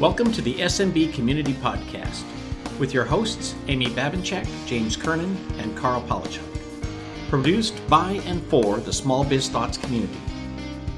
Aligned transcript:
Welcome 0.00 0.32
to 0.32 0.40
the 0.40 0.54
SMB 0.54 1.12
Community 1.12 1.52
Podcast 1.52 2.24
with 2.78 2.94
your 2.94 3.04
hosts, 3.04 3.54
Amy 3.68 3.88
Babinchak, 3.88 4.48
James 4.66 4.96
Kernan, 4.96 5.36
and 5.58 5.76
Karl 5.76 6.00
Palachuk. 6.00 6.40
Produced 7.28 7.86
by 7.86 8.12
and 8.24 8.42
for 8.44 8.78
the 8.78 8.94
Small 8.94 9.24
Biz 9.24 9.50
Thoughts 9.50 9.76
community. 9.76 10.16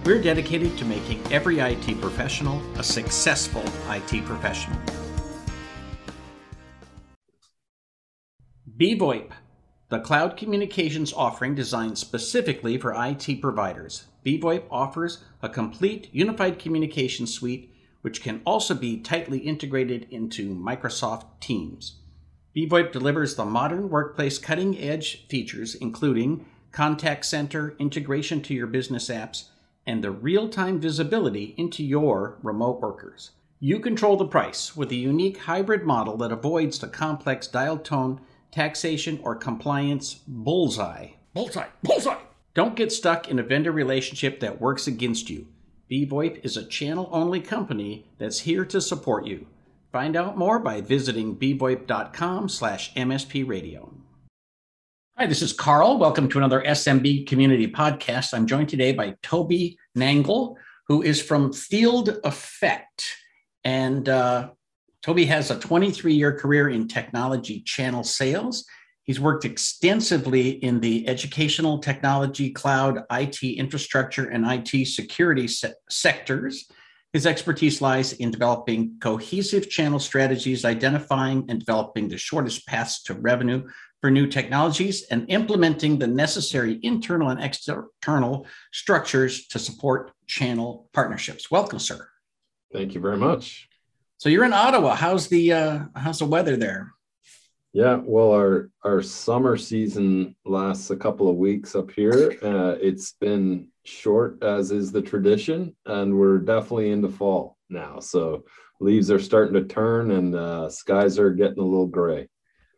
We're 0.04 0.22
dedicated 0.22 0.78
to 0.78 0.84
making 0.84 1.20
every 1.32 1.58
IT 1.58 2.00
professional 2.00 2.62
a 2.78 2.84
successful 2.84 3.64
IT 3.88 4.24
professional. 4.24 4.78
BVoIP, 8.78 9.32
the 9.88 9.98
cloud 9.98 10.36
communications 10.36 11.12
offering 11.12 11.56
designed 11.56 11.98
specifically 11.98 12.78
for 12.78 12.94
IT 12.96 13.40
providers. 13.40 14.04
BVoIP 14.24 14.62
offers 14.70 15.24
a 15.42 15.48
complete 15.48 16.08
unified 16.12 16.60
communication 16.60 17.26
suite 17.26 17.71
which 18.02 18.22
can 18.22 18.42
also 18.44 18.74
be 18.74 18.98
tightly 18.98 19.38
integrated 19.38 20.06
into 20.10 20.54
Microsoft 20.54 21.24
Teams. 21.40 21.96
BVoIP 22.54 22.92
delivers 22.92 23.34
the 23.34 23.44
modern 23.44 23.88
workplace 23.88 24.38
cutting 24.38 24.78
edge 24.78 25.26
features, 25.28 25.74
including 25.74 26.44
contact 26.70 27.24
center, 27.24 27.74
integration 27.78 28.42
to 28.42 28.54
your 28.54 28.66
business 28.66 29.08
apps, 29.08 29.48
and 29.86 30.04
the 30.04 30.10
real 30.10 30.48
time 30.48 30.78
visibility 30.78 31.54
into 31.56 31.82
your 31.82 32.38
remote 32.42 32.80
workers. 32.80 33.30
You 33.58 33.78
control 33.78 34.16
the 34.16 34.26
price 34.26 34.76
with 34.76 34.90
a 34.90 34.96
unique 34.96 35.38
hybrid 35.38 35.84
model 35.84 36.16
that 36.18 36.32
avoids 36.32 36.78
the 36.78 36.88
complex 36.88 37.46
dial 37.46 37.78
tone, 37.78 38.20
taxation, 38.50 39.20
or 39.22 39.34
compliance 39.34 40.20
bullseye. 40.26 41.10
Bullseye! 41.32 41.68
Bullseye! 41.82 42.18
Don't 42.54 42.76
get 42.76 42.92
stuck 42.92 43.28
in 43.28 43.38
a 43.38 43.42
vendor 43.42 43.72
relationship 43.72 44.40
that 44.40 44.60
works 44.60 44.86
against 44.86 45.30
you. 45.30 45.46
BVoIP 45.92 46.42
is 46.42 46.56
a 46.56 46.64
channel 46.64 47.06
only 47.12 47.38
company 47.38 48.06
that's 48.16 48.38
here 48.38 48.64
to 48.64 48.80
support 48.80 49.26
you. 49.26 49.46
Find 49.92 50.16
out 50.16 50.38
more 50.38 50.58
by 50.58 50.80
visiting 50.80 51.36
bvoip.com 51.36 52.48
slash 52.48 52.94
mspradio. 52.94 53.92
Hi, 55.18 55.26
this 55.26 55.42
is 55.42 55.52
Karl. 55.52 55.98
Welcome 55.98 56.30
to 56.30 56.38
another 56.38 56.62
SMB 56.62 57.26
Community 57.26 57.70
Podcast. 57.70 58.32
I'm 58.32 58.46
joined 58.46 58.70
today 58.70 58.94
by 58.94 59.16
Toby 59.22 59.76
Nangle, 59.94 60.54
who 60.88 61.02
is 61.02 61.20
from 61.20 61.52
Field 61.52 62.18
Effect. 62.24 63.04
And 63.62 64.08
uh, 64.08 64.48
Toby 65.02 65.26
has 65.26 65.50
a 65.50 65.60
23 65.60 66.14
year 66.14 66.32
career 66.32 66.70
in 66.70 66.88
technology 66.88 67.60
channel 67.60 68.02
sales 68.02 68.64
He's 69.04 69.20
worked 69.20 69.44
extensively 69.44 70.50
in 70.50 70.80
the 70.80 71.08
educational, 71.08 71.78
technology, 71.78 72.50
cloud, 72.50 73.00
IT 73.10 73.42
infrastructure, 73.42 74.28
and 74.28 74.46
IT 74.46 74.86
security 74.86 75.48
se- 75.48 75.74
sectors. 75.90 76.68
His 77.12 77.26
expertise 77.26 77.82
lies 77.82 78.12
in 78.14 78.30
developing 78.30 78.96
cohesive 79.00 79.68
channel 79.68 79.98
strategies, 79.98 80.64
identifying 80.64 81.44
and 81.48 81.58
developing 81.58 82.08
the 82.08 82.16
shortest 82.16 82.66
paths 82.66 83.02
to 83.04 83.14
revenue 83.14 83.68
for 84.00 84.10
new 84.10 84.26
technologies, 84.26 85.04
and 85.10 85.28
implementing 85.28 85.98
the 85.98 86.06
necessary 86.06 86.78
internal 86.82 87.28
and 87.28 87.42
external 87.42 88.46
structures 88.72 89.46
to 89.48 89.58
support 89.58 90.12
channel 90.26 90.88
partnerships. 90.92 91.50
Welcome, 91.50 91.80
sir. 91.80 92.08
Thank 92.72 92.94
you 92.94 93.00
very 93.00 93.18
much. 93.18 93.68
So 94.18 94.28
you're 94.28 94.44
in 94.44 94.52
Ottawa. 94.52 94.94
How's 94.94 95.28
the 95.28 95.52
uh, 95.52 95.78
how's 95.96 96.20
the 96.20 96.26
weather 96.26 96.56
there? 96.56 96.92
Yeah, 97.72 98.00
well, 98.04 98.32
our 98.32 98.70
our 98.84 99.00
summer 99.00 99.56
season 99.56 100.36
lasts 100.44 100.90
a 100.90 100.96
couple 100.96 101.30
of 101.30 101.36
weeks 101.36 101.74
up 101.74 101.90
here. 101.90 102.36
Uh, 102.42 102.76
it's 102.80 103.12
been 103.12 103.68
short, 103.84 104.42
as 104.42 104.70
is 104.70 104.92
the 104.92 105.00
tradition, 105.00 105.74
and 105.86 106.18
we're 106.18 106.38
definitely 106.38 106.90
into 106.90 107.08
fall 107.08 107.56
now. 107.70 107.98
So 107.98 108.44
leaves 108.78 109.10
are 109.10 109.18
starting 109.18 109.54
to 109.54 109.64
turn, 109.64 110.10
and 110.10 110.34
uh, 110.34 110.68
skies 110.68 111.18
are 111.18 111.30
getting 111.30 111.60
a 111.60 111.66
little 111.66 111.86
gray. 111.86 112.28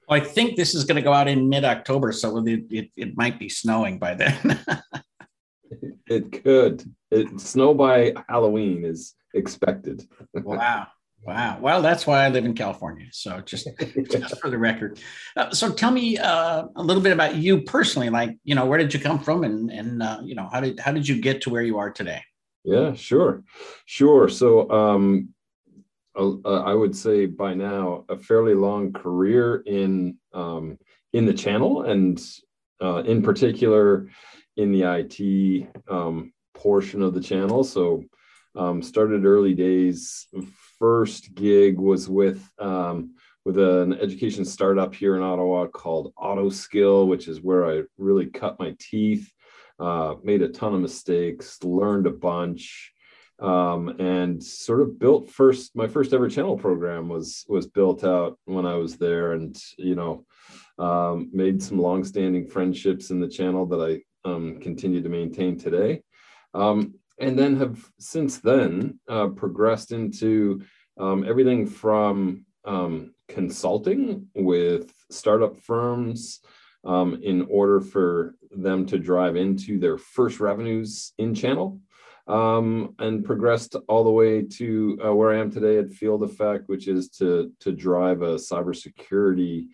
Well, 0.08 0.20
I 0.20 0.24
think 0.24 0.56
this 0.56 0.74
is 0.76 0.84
going 0.84 0.96
to 0.96 1.02
go 1.02 1.12
out 1.12 1.26
in 1.26 1.48
mid 1.48 1.64
October, 1.64 2.12
so 2.12 2.38
it, 2.46 2.64
it, 2.70 2.90
it 2.96 3.16
might 3.16 3.38
be 3.38 3.48
snowing 3.48 3.98
by 3.98 4.14
then. 4.14 4.60
it 6.06 6.44
could. 6.44 6.84
It 7.10 7.40
snow 7.40 7.74
by 7.74 8.12
Halloween 8.28 8.84
is 8.84 9.14
expected. 9.34 10.06
wow. 10.34 10.86
Wow. 11.26 11.58
Well, 11.60 11.80
that's 11.80 12.06
why 12.06 12.24
I 12.24 12.28
live 12.28 12.44
in 12.44 12.54
California. 12.54 13.06
So 13.12 13.40
just, 13.40 13.68
just 14.10 14.40
for 14.40 14.50
the 14.50 14.58
record. 14.58 15.00
Uh, 15.36 15.50
so 15.50 15.72
tell 15.72 15.90
me 15.90 16.18
uh, 16.18 16.64
a 16.76 16.82
little 16.82 17.02
bit 17.02 17.12
about 17.12 17.36
you 17.36 17.62
personally. 17.62 18.10
Like, 18.10 18.36
you 18.44 18.54
know, 18.54 18.66
where 18.66 18.78
did 18.78 18.92
you 18.92 19.00
come 19.00 19.18
from, 19.18 19.42
and 19.44 19.70
and 19.70 20.02
uh, 20.02 20.20
you 20.22 20.34
know, 20.34 20.48
how 20.52 20.60
did 20.60 20.78
how 20.78 20.92
did 20.92 21.08
you 21.08 21.20
get 21.20 21.42
to 21.42 21.50
where 21.50 21.62
you 21.62 21.78
are 21.78 21.90
today? 21.90 22.20
Yeah, 22.64 22.94
sure, 22.94 23.42
sure. 23.86 24.28
So 24.28 24.70
um, 24.70 25.30
I 26.16 26.74
would 26.74 26.94
say 26.94 27.26
by 27.26 27.54
now 27.54 28.04
a 28.08 28.16
fairly 28.16 28.54
long 28.54 28.92
career 28.92 29.62
in 29.66 30.18
um, 30.32 30.78
in 31.12 31.24
the 31.24 31.34
channel, 31.34 31.82
and 31.82 32.20
uh, 32.82 33.02
in 33.04 33.22
particular 33.22 34.08
in 34.56 34.72
the 34.72 34.82
IT 34.82 35.68
um, 35.88 36.32
portion 36.54 37.02
of 37.02 37.14
the 37.14 37.20
channel. 37.20 37.64
So 37.64 38.04
um, 38.54 38.82
started 38.82 39.24
early 39.24 39.54
days 39.54 40.28
first 40.84 41.34
gig 41.34 41.78
was 41.78 42.10
with 42.10 42.46
um, 42.58 43.14
with 43.46 43.56
an 43.58 43.94
education 43.94 44.44
startup 44.44 44.94
here 44.94 45.16
in 45.16 45.22
Ottawa 45.22 45.66
called 45.66 46.12
AutoSkill, 46.16 47.06
which 47.06 47.26
is 47.26 47.40
where 47.40 47.64
I 47.64 47.84
really 47.96 48.26
cut 48.26 48.58
my 48.58 48.76
teeth, 48.78 49.32
uh, 49.78 50.16
made 50.22 50.42
a 50.42 50.48
ton 50.50 50.74
of 50.74 50.82
mistakes, 50.82 51.64
learned 51.64 52.06
a 52.06 52.10
bunch, 52.10 52.92
um, 53.38 53.98
and 53.98 54.44
sort 54.44 54.82
of 54.82 54.98
built 54.98 55.30
first. 55.30 55.74
My 55.74 55.88
first 55.88 56.12
ever 56.12 56.28
channel 56.28 56.58
program 56.58 57.08
was 57.08 57.46
was 57.48 57.66
built 57.66 58.04
out 58.04 58.38
when 58.44 58.66
I 58.66 58.74
was 58.74 58.98
there, 58.98 59.32
and 59.32 59.56
you 59.78 59.94
know, 59.94 60.26
um, 60.78 61.30
made 61.32 61.62
some 61.62 61.78
long-standing 61.78 62.46
friendships 62.46 63.08
in 63.08 63.20
the 63.20 63.34
channel 63.38 63.64
that 63.68 63.80
I 63.80 64.28
um, 64.28 64.60
continue 64.60 65.02
to 65.02 65.08
maintain 65.08 65.58
today. 65.58 66.02
Um, 66.52 66.96
and 67.18 67.38
then 67.38 67.56
have 67.56 67.78
since 67.98 68.38
then 68.38 68.98
uh, 69.08 69.28
progressed 69.28 69.92
into 69.92 70.62
um, 70.98 71.24
everything 71.26 71.66
from 71.66 72.44
um, 72.64 73.14
consulting 73.28 74.26
with 74.34 74.92
startup 75.10 75.56
firms 75.56 76.40
um, 76.84 77.20
in 77.22 77.46
order 77.50 77.80
for 77.80 78.34
them 78.50 78.86
to 78.86 78.98
drive 78.98 79.36
into 79.36 79.78
their 79.78 79.98
first 79.98 80.40
revenues 80.40 81.12
in 81.18 81.34
channel 81.34 81.80
um, 82.26 82.94
and 82.98 83.24
progressed 83.24 83.76
all 83.88 84.04
the 84.04 84.10
way 84.10 84.42
to 84.42 84.98
uh, 85.04 85.14
where 85.14 85.32
I 85.32 85.40
am 85.40 85.50
today 85.50 85.78
at 85.78 85.92
Field 85.92 86.22
Effect, 86.22 86.68
which 86.68 86.88
is 86.88 87.08
to, 87.10 87.52
to 87.60 87.72
drive 87.72 88.22
a 88.22 88.36
cybersecurity 88.36 89.68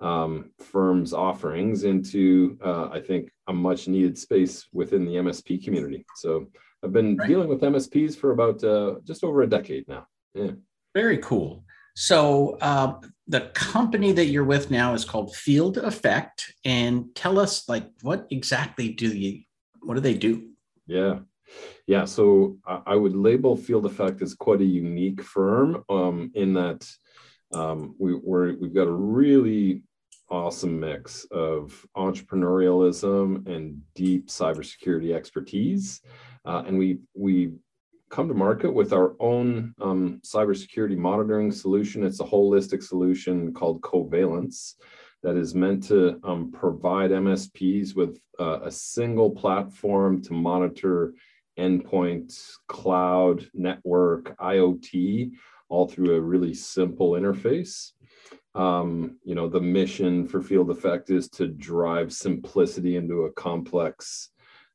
um, 0.00 0.50
firms 0.58 1.12
offerings 1.12 1.84
into, 1.84 2.58
uh, 2.64 2.88
I 2.88 3.00
think, 3.00 3.30
a 3.46 3.52
much 3.52 3.86
needed 3.86 4.18
space 4.18 4.66
within 4.72 5.04
the 5.04 5.14
MSP 5.14 5.62
community. 5.62 6.04
So 6.16 6.48
I've 6.84 6.92
been 6.92 7.16
right. 7.16 7.28
dealing 7.28 7.48
with 7.48 7.60
MSPs 7.60 8.16
for 8.16 8.32
about 8.32 8.62
uh, 8.64 8.96
just 9.04 9.24
over 9.24 9.42
a 9.42 9.46
decade 9.48 9.86
now. 9.88 10.06
Yeah. 10.34 10.52
Very 10.94 11.18
cool. 11.18 11.64
So 11.94 12.58
uh, 12.60 12.94
the 13.26 13.42
company 13.54 14.12
that 14.12 14.26
you're 14.26 14.44
with 14.44 14.70
now 14.70 14.94
is 14.94 15.04
called 15.04 15.34
Field 15.36 15.78
Effect, 15.78 16.54
and 16.64 17.14
tell 17.14 17.38
us 17.38 17.68
like 17.68 17.90
what 18.02 18.26
exactly 18.30 18.88
do 18.90 19.08
you 19.08 19.42
what 19.82 19.94
do 19.94 20.00
they 20.00 20.14
do? 20.14 20.48
Yeah, 20.86 21.20
yeah. 21.86 22.04
So 22.04 22.58
I 22.66 22.94
would 22.94 23.14
label 23.14 23.56
Field 23.56 23.86
Effect 23.86 24.22
as 24.22 24.34
quite 24.34 24.60
a 24.60 24.64
unique 24.64 25.22
firm 25.22 25.84
um, 25.88 26.30
in 26.34 26.54
that 26.54 26.86
um, 27.52 27.94
we, 27.98 28.14
we're, 28.14 28.56
we've 28.56 28.74
got 28.74 28.86
a 28.86 28.92
really 28.92 29.82
awesome 30.32 30.80
mix 30.80 31.26
of 31.30 31.86
entrepreneurialism 31.94 33.46
and 33.46 33.80
deep 33.94 34.28
cybersecurity 34.28 35.14
expertise. 35.14 36.00
Uh, 36.46 36.64
and 36.66 36.76
we 36.78 36.98
we 37.14 37.52
come 38.08 38.28
to 38.28 38.34
market 38.34 38.72
with 38.72 38.92
our 38.92 39.14
own 39.20 39.74
um, 39.80 40.20
cybersecurity 40.24 40.96
monitoring 40.96 41.52
solution. 41.52 42.02
It's 42.02 42.20
a 42.20 42.24
holistic 42.24 42.82
solution 42.82 43.52
called 43.52 43.82
Covalence 43.82 44.74
that 45.22 45.36
is 45.36 45.54
meant 45.54 45.84
to 45.84 46.18
um, 46.24 46.50
provide 46.50 47.10
MSPs 47.10 47.94
with 47.94 48.18
uh, 48.40 48.60
a 48.64 48.70
single 48.70 49.30
platform 49.30 50.22
to 50.22 50.32
monitor 50.32 51.14
endpoint, 51.58 52.34
cloud, 52.68 53.48
network, 53.54 54.36
IoT, 54.38 55.32
all 55.68 55.86
through 55.86 56.16
a 56.16 56.20
really 56.20 56.54
simple 56.54 57.12
interface. 57.12 57.92
Um, 58.54 59.16
you 59.24 59.34
know, 59.34 59.48
the 59.48 59.60
mission 59.60 60.26
for 60.28 60.42
Field 60.42 60.70
Effect 60.70 61.10
is 61.10 61.28
to 61.30 61.48
drive 61.48 62.12
simplicity 62.12 62.96
into 62.96 63.24
a 63.24 63.32
complex 63.32 64.30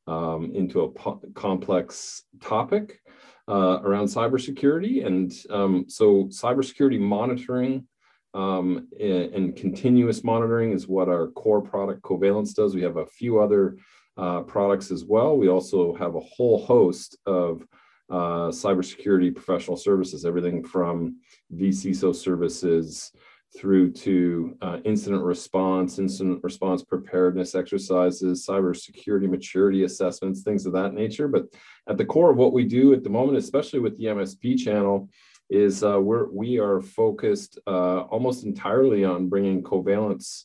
um, 0.08 0.52
into 0.56 0.82
a 0.82 0.90
po- 0.90 1.22
complex 1.36 2.24
topic 2.42 3.02
uh, 3.50 3.80
around 3.84 4.06
cybersecurity. 4.06 5.06
And 5.06 5.34
um, 5.50 5.86
so, 5.88 6.26
cybersecurity 6.26 7.00
monitoring 7.00 7.88
um, 8.34 8.88
and, 9.00 9.34
and, 9.34 9.56
continuous 9.56 10.24
monitoring 10.24 10.72
is 10.72 10.88
what 10.88 11.10
our 11.10 11.28
core 11.28 11.62
product 11.62 12.04
Covalence 12.04 12.54
does. 12.54 12.76
We 12.76 12.84
have 12.84 12.98
a 12.98 13.06
few 13.06 13.40
other 13.40 13.78
uh, 14.18 14.42
products 14.42 14.92
as 14.92 15.06
well. 15.06 15.38
We 15.38 15.48
also 15.48 15.96
have 15.96 16.16
a 16.16 16.20
whole 16.20 16.64
host 16.64 17.18
of 17.26 17.66
uh, 18.10 18.50
cybersecurity 18.50 19.34
professional 19.34 19.78
services, 19.78 20.26
everything 20.26 20.64
from 20.64 21.18
vCISO 21.56 22.16
services 22.16 23.12
through 23.56 23.92
to 23.92 24.58
uh, 24.62 24.78
incident 24.84 25.24
response, 25.24 26.00
incident 26.00 26.44
response 26.44 26.84
preparedness 26.84 27.56
exercises, 27.56 28.46
cybersecurity 28.46 29.30
maturity 29.30 29.84
assessments, 29.84 30.42
things 30.42 30.66
of 30.66 30.74
that 30.74 30.94
nature. 30.94 31.28
But 31.28 31.46
at 31.88 31.98
the 31.98 32.06
core 32.06 32.32
of 32.32 32.38
what 32.38 32.54
we 32.54 32.66
do 32.66 32.94
at 32.94 33.04
the 33.04 33.10
moment, 33.10 33.38
especially 33.38 33.80
with 33.80 33.98
the 33.98 34.06
MSP 34.06 34.58
channel, 34.58 35.10
is 35.50 35.84
uh, 35.84 36.00
we're 36.00 36.30
we 36.30 36.60
are 36.60 36.82
focused 36.82 37.58
uh, 37.68 38.02
almost 38.02 38.44
entirely 38.44 39.06
on 39.06 39.30
bringing 39.30 39.64
covalence 39.64 40.44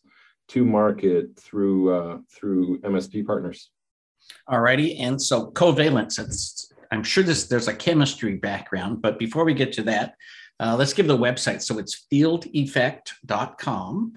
to 0.49 0.65
market 0.65 1.39
through 1.39 1.93
uh, 1.93 2.19
through 2.31 2.81
MSP 2.83 3.27
partners. 3.27 3.71
Alrighty, 4.49 5.01
and 5.01 5.21
so 5.21 5.51
covalence. 5.51 6.19
It's 6.19 6.73
I'm 6.93 7.03
sure 7.03 7.25
this 7.25 7.47
there's 7.49 7.69
a 7.69 7.75
chemistry 7.75 8.37
background, 8.37 9.03
but 9.03 9.19
before 9.19 9.45
we 9.45 9.55
get 9.55 9.73
to 9.75 9.83
that, 9.85 10.15
uh, 10.63 10.77
let's 10.77 10.93
give 10.93 11.09
the 11.09 11.19
website. 11.19 11.61
So 11.61 11.79
it's 11.79 12.07
fieldeffect.com, 12.13 14.13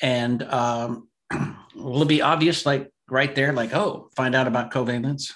and 0.00 0.42
um, 0.44 1.08
will 1.76 2.02
it 2.02 2.08
be 2.08 2.22
obvious, 2.22 2.64
like 2.64 2.90
right 3.08 3.34
there, 3.34 3.52
like 3.52 3.74
oh, 3.74 4.08
find 4.16 4.34
out 4.34 4.46
about 4.46 4.70
covalence? 4.70 5.34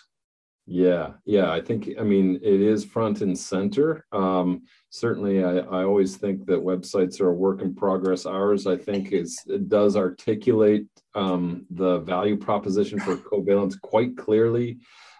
Yeah, 0.66 1.10
yeah. 1.26 1.52
I 1.52 1.60
think 1.60 1.90
I 2.00 2.02
mean 2.02 2.36
it 2.42 2.62
is 2.62 2.82
front 2.82 3.20
and 3.20 3.38
center. 3.38 4.06
Um, 4.12 4.62
certainly, 4.88 5.44
I, 5.44 5.58
I 5.58 5.84
always 5.84 6.16
think 6.16 6.46
that 6.46 6.64
websites 6.64 7.20
are 7.20 7.28
a 7.28 7.34
work 7.34 7.60
in 7.60 7.74
progress. 7.74 8.24
Ours, 8.24 8.66
I 8.66 8.78
think, 8.78 9.12
is 9.12 9.38
it 9.46 9.68
does 9.68 9.96
articulate 9.96 10.86
um, 11.14 11.66
the 11.68 11.98
value 11.98 12.38
proposition 12.38 12.98
for 12.98 13.18
covalence 13.18 13.78
quite 13.78 14.16
clearly, 14.16 14.78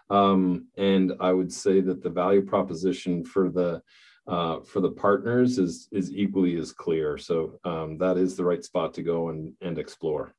um, 0.08 0.69
and 0.79 1.12
I 1.20 1.35
would 1.35 1.52
say 1.52 1.82
that 1.82 2.02
the 2.02 2.08
value 2.08 2.41
proposition 2.41 3.26
for 3.26 3.50
the 3.50 3.82
uh, 4.26 4.61
for 4.61 4.81
the 4.81 4.91
partners 4.91 5.59
is 5.59 5.88
is 5.93 6.12
equally 6.12 6.56
as 6.56 6.73
clear. 6.73 7.19
So 7.19 7.59
um, 7.65 7.99
that 7.99 8.17
is 8.17 8.37
the 8.37 8.44
right 8.44 8.65
spot 8.65 8.94
to 8.94 9.03
go 9.03 9.29
and 9.29 9.53
and 9.61 9.79
explore. 9.79 10.35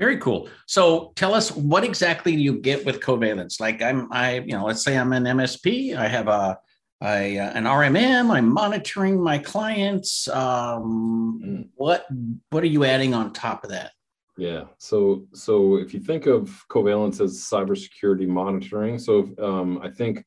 Very 0.00 0.16
cool. 0.16 0.48
So 0.66 1.12
tell 1.14 1.34
us 1.34 1.52
what 1.52 1.84
exactly 1.84 2.34
do 2.34 2.40
you 2.40 2.54
get 2.54 2.86
with 2.86 3.00
Covalence? 3.00 3.60
Like 3.60 3.82
I'm, 3.82 4.10
I, 4.10 4.38
you 4.38 4.54
know, 4.54 4.64
let's 4.64 4.82
say 4.82 4.96
I'm 4.96 5.12
an 5.12 5.24
MSP. 5.24 5.94
I 5.94 6.08
have 6.08 6.26
a, 6.26 6.58
a 7.02 7.36
an 7.36 7.64
RMM. 7.64 8.30
I'm 8.30 8.50
monitoring 8.50 9.22
my 9.22 9.36
clients. 9.36 10.26
Um, 10.28 11.40
mm. 11.44 11.68
What 11.74 12.06
what 12.48 12.62
are 12.62 12.68
you 12.68 12.84
adding 12.84 13.12
on 13.12 13.34
top 13.34 13.62
of 13.62 13.70
that? 13.70 13.92
Yeah. 14.38 14.64
So 14.78 15.26
so 15.34 15.76
if 15.76 15.92
you 15.92 16.00
think 16.00 16.24
of 16.24 16.64
Covalence 16.70 17.20
as 17.20 17.38
cybersecurity 17.38 18.26
monitoring, 18.26 18.98
so 18.98 19.28
um, 19.38 19.80
I 19.82 19.90
think, 19.90 20.24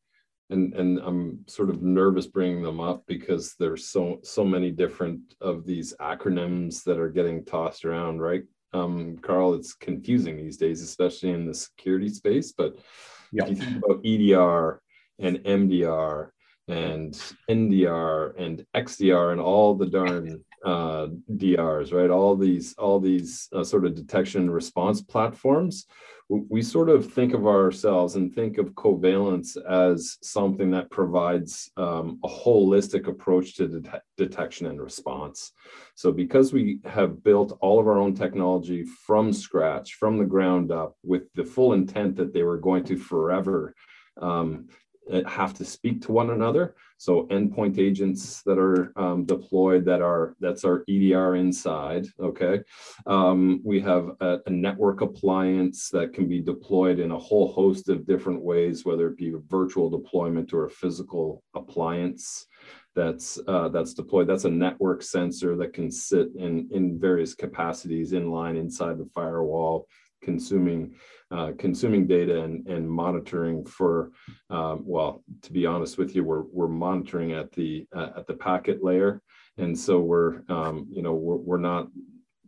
and 0.54 0.74
and 0.74 1.00
I'm 1.00 1.40
sort 1.48 1.70
of 1.70 1.82
nervous 1.82 2.28
bringing 2.28 2.64
them 2.64 2.80
up 2.80 3.04
because 3.08 3.56
there's 3.60 3.90
so 3.90 4.20
so 4.24 4.46
many 4.46 4.72
different 4.72 5.20
of 5.42 5.66
these 5.66 5.94
acronyms 6.00 6.84
that 6.84 7.00
are 7.00 7.10
getting 7.10 7.44
tossed 7.44 7.84
around, 7.84 8.22
right? 8.22 8.44
um, 8.74 9.18
Karl, 9.22 9.54
it's 9.54 9.74
confusing 9.74 10.38
these 10.38 10.58
days, 10.58 10.82
especially 10.82 11.32
in 11.32 11.46
the 11.46 11.54
security 11.54 12.10
space. 12.10 12.52
But 12.52 12.78
yep. 13.32 13.50
if 13.50 13.50
you 13.50 13.56
think 13.56 13.84
about 13.84 14.06
EDR 14.06 14.82
and 15.20 15.38
MDR 15.40 16.30
and 16.68 17.14
NDR 17.50 18.34
and 18.40 18.66
XDR 18.76 19.32
and 19.32 19.42
all 19.42 19.76
the 19.76 19.86
darn 19.86 20.44
uh, 20.66 21.08
DRs, 21.36 21.92
right? 21.92 22.10
All 22.10 22.36
these, 22.36 22.74
all 22.78 23.00
these 23.00 23.50
uh, 23.54 23.64
sort 23.64 23.86
of 23.86 23.96
detection 23.96 24.50
response 24.50 25.02
platforms 25.02 25.86
we 26.30 26.62
sort 26.62 26.90
of 26.90 27.12
think 27.12 27.34
of 27.34 27.46
ourselves 27.46 28.16
and 28.16 28.34
think 28.34 28.58
of 28.58 28.74
covalence 28.74 29.58
as 29.70 30.18
something 30.22 30.72
that 30.72 30.90
provides 30.90 31.70
um, 31.78 32.20
a 32.24 32.28
holistic 32.28 33.08
approach 33.08 33.56
to 33.56 33.68
det- 33.68 34.02
detection 34.18 34.68
and 34.68 34.82
response. 34.82 35.52
So, 35.96 36.12
because 36.12 36.54
we 36.54 36.80
have 36.86 37.24
built 37.24 37.58
all 37.62 37.80
of 37.80 37.88
our 37.88 38.00
own 38.00 38.16
technology 38.16 38.84
from 38.84 39.34
scratch, 39.34 39.96
from 39.96 40.18
the 40.18 40.26
ground 40.26 40.72
up, 40.72 40.96
with 41.04 41.24
the 41.36 41.44
full 41.44 41.74
intent 41.74 42.16
that 42.16 42.34
they 42.34 42.44
were 42.44 42.58
going 42.58 42.84
to 42.86 42.98
forever 42.98 43.76
um, 44.22 44.68
have 45.28 45.54
to 45.56 45.66
speak 45.66 46.02
to 46.02 46.12
one 46.12 46.30
another. 46.32 46.76
So 46.98 47.28
endpoint 47.28 47.78
agents 47.78 48.42
that 48.44 48.58
are 48.58 48.94
um, 48.96 49.26
deployed 49.26 49.84
that 49.86 50.02
are 50.02 50.36
that's 50.40 50.64
our 50.64 50.84
EDR 50.88 51.36
inside. 51.36 52.08
Okay, 52.20 52.62
um, 53.06 53.62
we 53.64 53.82
have 53.82 54.12
a, 54.22 54.40
a, 54.46 54.50
network 54.50 55.02
appliance 55.02 55.90
that 55.90 56.14
can 56.14 56.28
be 56.28 56.42
deployed 56.42 57.00
in 57.00 57.12
a 57.12 57.20
whole 57.20 57.52
host 57.52 57.90
of 57.90 58.08
different 58.08 58.42
ways, 58.42 58.86
whether 58.86 59.08
it 59.08 59.18
be 59.18 59.34
a 59.34 59.38
virtual 59.50 59.90
deployment 59.90 60.54
or 60.54 60.66
a 60.66 60.70
physical 60.70 61.44
appliance 61.56 62.48
that's 62.96 63.40
uh, 63.48 63.70
that's 63.70 63.94
deployed. 63.94 64.28
That's 64.28 64.46
a 64.46 64.50
network 64.50 65.04
sensor 65.04 65.58
that 65.58 65.74
can 65.74 65.92
sit 65.92 66.30
in 66.38 66.70
in 66.72 67.00
various 67.00 67.34
capacities 67.34 68.14
in 68.14 68.32
line 68.32 68.56
inside 68.56 68.98
the 68.98 69.10
firewall 69.14 69.88
consuming 70.24 70.96
uh, 71.34 71.52
consuming 71.58 72.06
data 72.06 72.44
and, 72.44 72.68
and 72.68 72.88
monitoring 72.88 73.66
for 73.66 74.12
um, 74.52 74.84
well 74.86 75.24
to 75.42 75.52
be 75.52 75.66
honest 75.66 75.98
with 75.98 76.16
you 76.16 76.24
we're, 76.24 76.44
we're 76.52 76.68
monitoring 76.68 77.32
at 77.32 77.52
the 77.54 77.88
uh, 77.96 78.12
at 78.18 78.28
the 78.28 78.34
packet 78.36 78.84
layer. 78.84 79.22
And 79.58 79.78
so 79.78 80.00
we're 80.00 80.44
um, 80.50 80.88
you 80.90 81.02
know 81.02 81.14
we're, 81.14 81.38
we're 81.38 81.58
not 81.58 81.88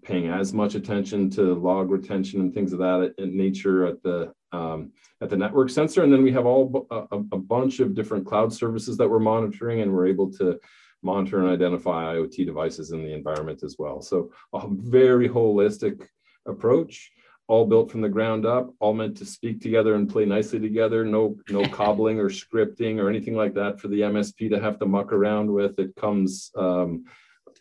paying 0.03 0.27
as 0.27 0.53
much 0.53 0.75
attention 0.75 1.31
to 1.31 1.55
log 1.55 1.89
retention 1.89 2.39
and 2.39 2.53
things 2.53 2.73
of 2.73 2.79
that 2.79 3.15
nature 3.17 3.87
at 3.87 4.01
the 4.03 4.31
um, 4.51 4.91
at 5.21 5.29
the 5.29 5.37
network 5.37 5.69
sensor. 5.71 6.03
And 6.03 6.13
then 6.13 6.21
we 6.21 6.31
have 6.31 6.45
all 6.45 6.87
a, 6.91 7.17
a 7.31 7.37
bunch 7.37 7.79
of 7.79 7.95
different 7.95 8.25
cloud 8.25 8.53
services 8.53 8.97
that 8.97 9.09
we're 9.09 9.19
monitoring 9.19 9.81
and 9.81 9.91
we're 9.91 10.07
able 10.07 10.31
to 10.33 10.59
monitor 11.01 11.39
and 11.39 11.49
identify 11.49 12.15
IoT 12.15 12.45
devices 12.45 12.91
in 12.91 13.03
the 13.03 13.13
environment 13.13 13.63
as 13.63 13.75
well. 13.79 14.01
So 14.01 14.31
a 14.53 14.67
very 14.69 15.27
holistic 15.27 16.07
approach 16.45 17.11
all 17.47 17.65
built 17.65 17.91
from 17.91 18.01
the 18.01 18.09
ground 18.09 18.45
up, 18.45 18.73
all 18.79 18.93
meant 18.93 19.17
to 19.17 19.25
speak 19.25 19.61
together 19.61 19.95
and 19.95 20.09
play 20.09 20.25
nicely 20.25 20.59
together. 20.59 21.05
No, 21.05 21.35
no 21.49 21.67
cobbling 21.69 22.19
or 22.19 22.29
scripting 22.29 22.99
or 22.99 23.09
anything 23.09 23.35
like 23.35 23.53
that 23.53 23.79
for 23.79 23.87
the 23.87 24.01
MSP 24.01 24.49
to 24.49 24.59
have 24.59 24.79
to 24.79 24.85
muck 24.85 25.13
around 25.13 25.51
with. 25.51 25.77
It 25.77 25.95
comes 25.95 26.51
um, 26.57 27.05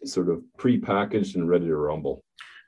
sort 0.04 0.30
of 0.30 0.42
pre-packaged 0.56 1.36
and 1.36 1.48
ready 1.48 1.66
to 1.66 1.76
rumble. 1.76 2.24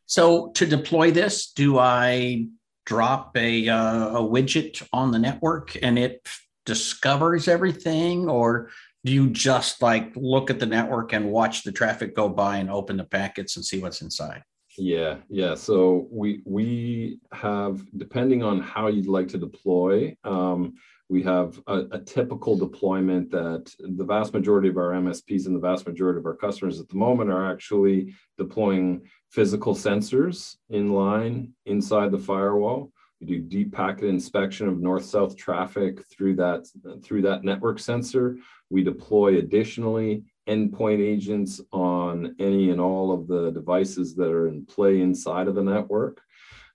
So 0.07 0.49
to 0.53 0.67
deploy 0.67 1.11
this, 1.11 1.53
do 1.53 1.79
I 1.79 2.47
drop 2.85 3.37
a, 3.37 3.69
uh, 3.69 4.09
a 4.09 4.21
widget 4.21 4.87
on 4.93 5.11
the 5.11 5.19
network 5.19 5.77
and 5.83 5.99
it 5.99 6.27
discovers 6.65 7.49
everything, 7.49 8.29
or 8.29 8.71
do 9.05 9.13
you 9.13 9.31
just 9.31 9.83
like 9.83 10.13
look 10.15 10.51
at 10.51 10.59
the 10.59 10.67
network 10.67 11.13
and 11.13 11.31
watch 11.31 11.63
the 11.63 11.73
traffic 11.73 12.15
go 12.15 12.29
by 12.29 12.59
and 12.59 12.71
open 12.71 12.97
the 12.97 13.05
packets 13.05 13.57
and 13.57 13.65
see 13.65 13.81
what's 13.81 14.03
inside? 14.03 14.43
Yeah, 14.79 15.19
yeah. 15.29 15.55
So 15.55 16.07
we 16.11 16.43
we 16.45 17.19
have 17.33 17.83
depending 17.97 18.43
on 18.43 18.61
how 18.61 18.89
you'd 18.89 19.07
like 19.07 19.29
to 19.29 19.39
deploy, 19.39 20.17
um, 20.25 20.75
we 21.09 21.23
have 21.23 21.61
a, 21.67 21.85
a, 21.93 22.01
typical 22.01 22.57
deployment 22.57 23.31
that 23.31 23.73
the 23.79 24.05
vast 24.05 24.35
majority 24.35 24.69
of 24.69 24.77
our 24.77 24.91
MSPs 24.91 25.47
and 25.47 25.55
the 25.55 25.61
vast 25.61 25.87
majority 25.87 26.19
of 26.19 26.27
our 26.27 26.35
customers 26.35 26.81
at 26.81 26.89
the 26.89 26.97
moment 26.97 27.31
are 27.31 27.51
actually 27.51 28.13
deploying 28.39 29.03
physical 29.31 29.75
sensors 29.75 30.57
in 30.69 30.93
line 30.93 31.53
inside 31.65 32.11
the 32.11 32.19
firewall. 32.19 32.91
We 33.21 33.27
do 33.27 33.41
deep 33.41 33.73
packet 33.73 34.09
inspection 34.09 34.69
of 34.69 34.81
north-south 34.81 35.37
traffic 35.37 36.05
through 36.11 36.37
that 36.37 36.67
through 37.03 37.23
that 37.23 37.45
network 37.45 37.79
sensor. 37.79 38.37
We 38.69 38.83
deploy 38.83 39.39
additionally 39.39 40.25
endpoint 40.49 41.01
agents 41.01 41.61
on 41.73 41.96
any 42.39 42.71
and 42.71 42.81
all 42.81 43.13
of 43.13 43.27
the 43.27 43.51
devices 43.51 44.15
that 44.17 44.31
are 44.31 44.49
in 44.49 44.65
play 44.67 45.01
inside 45.01 45.49
of 45.49 45.55
the 45.55 45.63
network. 45.63 46.21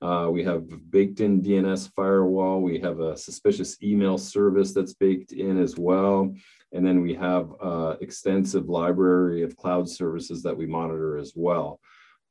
Uh, 0.02 0.28
we 0.32 0.44
have 0.44 0.64
baked 0.90 1.20
in 1.20 1.42
DNS 1.42 1.92
firewall. 1.96 2.62
We 2.62 2.80
have 2.80 3.00
a 3.00 3.16
suspicious 3.16 3.82
email 3.84 4.18
service 4.18 4.74
that's 4.74 4.96
baked 4.96 5.32
in 5.32 5.62
as 5.62 5.78
well. 5.78 6.34
And 6.74 6.86
then 6.86 7.02
we 7.02 7.14
have 7.16 7.52
uh, 7.62 7.96
extensive 8.02 8.68
library 8.68 9.44
of 9.44 9.56
cloud 9.58 9.88
services 9.88 10.42
that 10.44 10.58
we 10.58 10.66
monitor 10.66 11.18
as 11.18 11.34
well. 11.36 11.80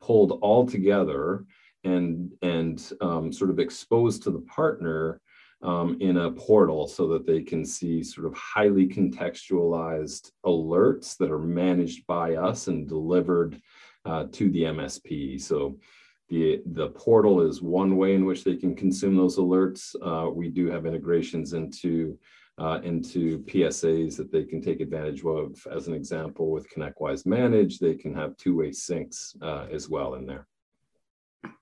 Pulled 0.00 0.38
all 0.42 0.66
together 0.66 1.44
and, 1.84 2.32
and 2.42 2.92
um, 3.00 3.32
sort 3.32 3.50
of 3.50 3.60
exposed 3.60 4.24
to 4.24 4.30
the 4.30 4.40
partner 4.40 5.20
um, 5.62 5.96
in 6.00 6.16
a 6.16 6.30
portal 6.30 6.86
so 6.86 7.06
that 7.08 7.26
they 7.26 7.42
can 7.42 7.64
see 7.64 8.02
sort 8.02 8.26
of 8.26 8.34
highly 8.34 8.88
contextualized 8.88 10.30
alerts 10.44 11.16
that 11.18 11.30
are 11.30 11.38
managed 11.38 12.06
by 12.06 12.34
us 12.36 12.68
and 12.68 12.88
delivered 12.88 13.60
uh, 14.04 14.24
to 14.32 14.50
the 14.50 14.64
MSP. 14.64 15.40
So 15.40 15.78
the, 16.28 16.62
the 16.64 16.88
portal 16.90 17.42
is 17.42 17.60
one 17.60 17.96
way 17.96 18.14
in 18.14 18.24
which 18.24 18.44
they 18.44 18.56
can 18.56 18.74
consume 18.74 19.16
those 19.16 19.36
alerts. 19.36 19.94
Uh, 20.00 20.30
we 20.30 20.48
do 20.48 20.70
have 20.70 20.86
integrations 20.86 21.52
into 21.52 22.18
uh, 22.58 22.78
into 22.82 23.38
PSAs 23.44 24.18
that 24.18 24.30
they 24.30 24.44
can 24.44 24.60
take 24.60 24.80
advantage 24.80 25.24
of. 25.24 25.66
As 25.72 25.88
an 25.88 25.94
example, 25.94 26.50
with 26.50 26.68
ConnectWise 26.68 27.24
Manage, 27.24 27.78
they 27.78 27.94
can 27.94 28.14
have 28.14 28.36
two-way 28.36 28.68
syncs 28.68 29.34
uh, 29.40 29.66
as 29.72 29.88
well 29.88 30.14
in 30.16 30.26
there. 30.26 30.46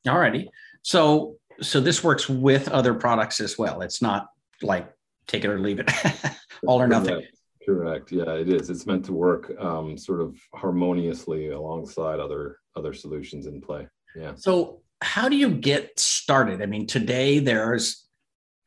All 0.08 0.18
righty. 0.18 0.50
So 0.82 1.36
so 1.60 1.80
this 1.80 2.04
works 2.04 2.28
with 2.28 2.68
other 2.68 2.94
products 2.94 3.40
as 3.40 3.58
well. 3.58 3.80
It's 3.82 4.02
not 4.02 4.28
like 4.62 4.90
take 5.26 5.44
it 5.44 5.50
or 5.50 5.58
leave 5.58 5.80
it, 5.80 5.90
all 6.66 6.80
or 6.80 6.88
nothing. 6.88 7.24
Correct. 7.64 8.10
Yeah, 8.10 8.32
it 8.32 8.48
is. 8.48 8.70
It's 8.70 8.86
meant 8.86 9.04
to 9.06 9.12
work 9.12 9.52
um, 9.60 9.98
sort 9.98 10.20
of 10.20 10.38
harmoniously 10.54 11.50
alongside 11.50 12.18
other 12.18 12.58
other 12.76 12.94
solutions 12.94 13.46
in 13.46 13.60
play. 13.60 13.86
Yeah. 14.16 14.32
So 14.36 14.80
how 15.02 15.28
do 15.28 15.36
you 15.36 15.50
get 15.50 15.98
started? 15.98 16.62
I 16.62 16.66
mean, 16.66 16.86
today 16.86 17.38
there's, 17.40 18.06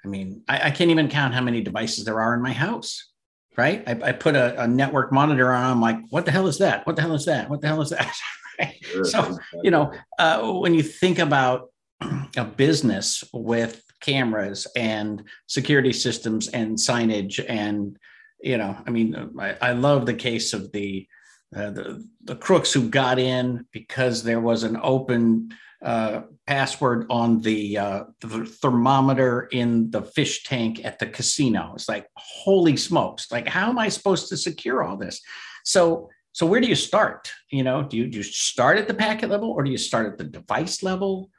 I 0.06 0.08
mean, 0.08 0.44
I, 0.48 0.68
I 0.68 0.72
can't 0.72 0.92
even 0.92 1.10
count 1.10 1.34
how 1.34 1.42
many 1.42 1.62
devices 1.62 2.06
there 2.06 2.22
are 2.22 2.34
in 2.36 2.42
my 2.42 2.54
house. 2.54 3.10
Right. 3.58 3.84
I, 3.88 4.10
I 4.10 4.12
put 4.14 4.36
a, 4.36 4.64
a, 4.64 4.68
network 4.68 5.12
monitor 5.12 5.52
on. 5.52 5.72
I'm 5.72 5.82
like, 5.82 5.98
what 6.10 6.26
the 6.26 6.32
hell 6.32 6.48
is 6.48 6.60
that? 6.60 6.88
What 6.88 6.96
the 6.96 7.02
hell 7.02 7.14
is 7.14 7.26
that? 7.26 7.50
What 7.50 7.60
the 7.60 7.68
hell 7.68 7.82
is 7.82 7.90
that? 7.90 8.16
right? 8.60 8.76
Sure, 8.82 9.04
so, 9.04 9.20
exactly. 9.20 9.60
you 9.64 9.72
know, 9.72 9.92
uh, 10.20 10.52
when 10.54 10.74
you 10.74 10.84
think 10.84 11.20
about 11.20 11.71
a 12.38 12.46
business 12.46 13.24
with 13.34 13.84
cameras 14.02 14.68
and 14.76 15.24
security 15.48 15.94
systems 15.94 16.48
and 16.50 16.78
signage 16.78 17.44
and 17.48 17.98
you 18.42 18.58
know 18.58 18.76
i 18.86 18.90
mean 18.90 19.32
i, 19.40 19.56
I 19.62 19.72
love 19.74 20.06
the 20.06 20.14
case 20.14 20.54
of 20.54 20.72
the, 20.72 21.08
uh, 21.56 21.70
the 21.70 22.08
the 22.24 22.36
crooks 22.36 22.74
who 22.74 22.90
got 22.90 23.20
in 23.20 23.66
because 23.72 24.24
there 24.24 24.40
was 24.40 24.64
an 24.64 24.80
open 24.82 25.50
uh, 25.84 26.22
password 26.46 27.08
on 27.10 27.42
the, 27.42 27.76
uh, 27.76 28.04
the 28.20 28.46
thermometer 28.46 29.48
in 29.52 29.90
the 29.90 30.04
fish 30.04 30.44
tank 30.44 30.86
at 30.86 31.00
the 31.00 31.08
casino. 31.08 31.72
It's 31.74 31.90
like 31.90 32.08
holy 32.16 32.78
smokes 32.78 33.32
like 33.32 33.48
how 33.48 33.70
am 33.70 33.80
i 33.80 33.90
supposed 33.90 34.30
to 34.30 34.38
secure 34.38 34.84
all 34.84 34.98
this? 34.98 35.22
So 35.64 36.10
so 36.34 36.46
where 36.46 36.62
do 36.62 36.68
you 36.68 36.76
start? 36.76 37.32
You 37.52 37.64
know 37.64 37.84
do 37.84 37.98
you, 37.98 38.08
do 38.08 38.18
you 38.18 38.24
start 38.24 38.78
at 38.78 38.88
the 38.88 38.94
packet 38.94 39.30
level 39.30 39.52
or 39.52 39.64
do 39.64 39.72
you 39.72 39.78
start 39.78 40.12
at 40.12 40.18
the 40.18 40.24
device 40.24 40.84
level 40.84 41.30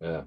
yeah. 0.00 0.22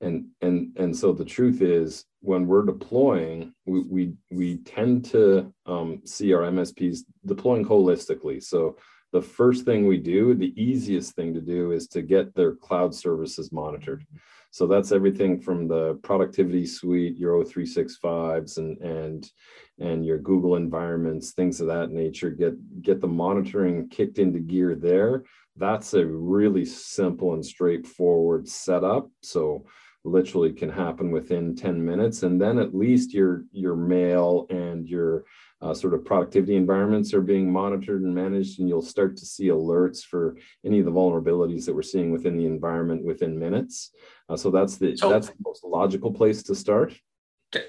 And 0.00 0.28
and 0.40 0.74
and 0.76 0.96
so 0.96 1.12
the 1.12 1.24
truth 1.24 1.60
is 1.60 2.06
when 2.20 2.46
we're 2.46 2.64
deploying 2.64 3.52
we 3.66 3.80
we, 3.80 4.12
we 4.30 4.56
tend 4.58 5.04
to 5.06 5.52
um, 5.66 6.00
see 6.04 6.32
our 6.32 6.42
msps 6.42 7.00
deploying 7.26 7.64
holistically. 7.66 8.42
So 8.42 8.76
the 9.12 9.20
first 9.20 9.64
thing 9.64 9.86
we 9.86 9.98
do 9.98 10.34
the 10.34 10.54
easiest 10.60 11.14
thing 11.14 11.34
to 11.34 11.40
do 11.40 11.72
is 11.72 11.86
to 11.88 12.00
get 12.00 12.34
their 12.34 12.54
cloud 12.54 12.94
services 12.94 13.52
monitored. 13.52 14.06
So 14.52 14.66
that's 14.66 14.90
everything 14.90 15.40
from 15.40 15.68
the 15.68 16.00
productivity 16.02 16.66
suite 16.66 17.18
your 17.18 17.44
o365s 17.44 18.56
and 18.56 18.78
and 18.78 19.30
and 19.78 20.04
your 20.04 20.18
google 20.18 20.56
environments 20.56 21.32
things 21.32 21.60
of 21.60 21.66
that 21.66 21.90
nature. 21.90 22.30
Get 22.30 22.54
get 22.80 23.02
the 23.02 23.08
monitoring 23.08 23.90
kicked 23.90 24.18
into 24.18 24.38
gear 24.38 24.74
there 24.74 25.24
that's 25.56 25.94
a 25.94 26.06
really 26.06 26.64
simple 26.64 27.34
and 27.34 27.44
straightforward 27.44 28.48
setup. 28.48 29.10
So 29.22 29.66
literally 30.04 30.52
can 30.52 30.70
happen 30.70 31.10
within 31.10 31.54
10 31.54 31.84
minutes. 31.84 32.22
And 32.22 32.40
then 32.40 32.58
at 32.58 32.74
least 32.74 33.12
your 33.12 33.44
your 33.52 33.76
mail 33.76 34.46
and 34.48 34.88
your 34.88 35.24
uh, 35.60 35.74
sort 35.74 35.92
of 35.92 36.04
productivity 36.06 36.56
environments 36.56 37.12
are 37.12 37.20
being 37.20 37.52
monitored 37.52 38.02
and 38.02 38.14
managed 38.14 38.60
and 38.60 38.68
you'll 38.68 38.80
start 38.80 39.14
to 39.18 39.26
see 39.26 39.48
alerts 39.48 40.02
for 40.02 40.36
any 40.64 40.78
of 40.78 40.86
the 40.86 40.90
vulnerabilities 40.90 41.66
that 41.66 41.74
we're 41.74 41.82
seeing 41.82 42.10
within 42.10 42.38
the 42.38 42.46
environment 42.46 43.04
within 43.04 43.38
minutes. 43.38 43.90
Uh, 44.30 44.36
so 44.36 44.50
that's 44.50 44.78
the 44.78 44.96
so, 44.96 45.10
that's 45.10 45.28
the 45.28 45.34
most 45.44 45.62
logical 45.64 46.12
place 46.12 46.42
to 46.42 46.54
start 46.54 46.94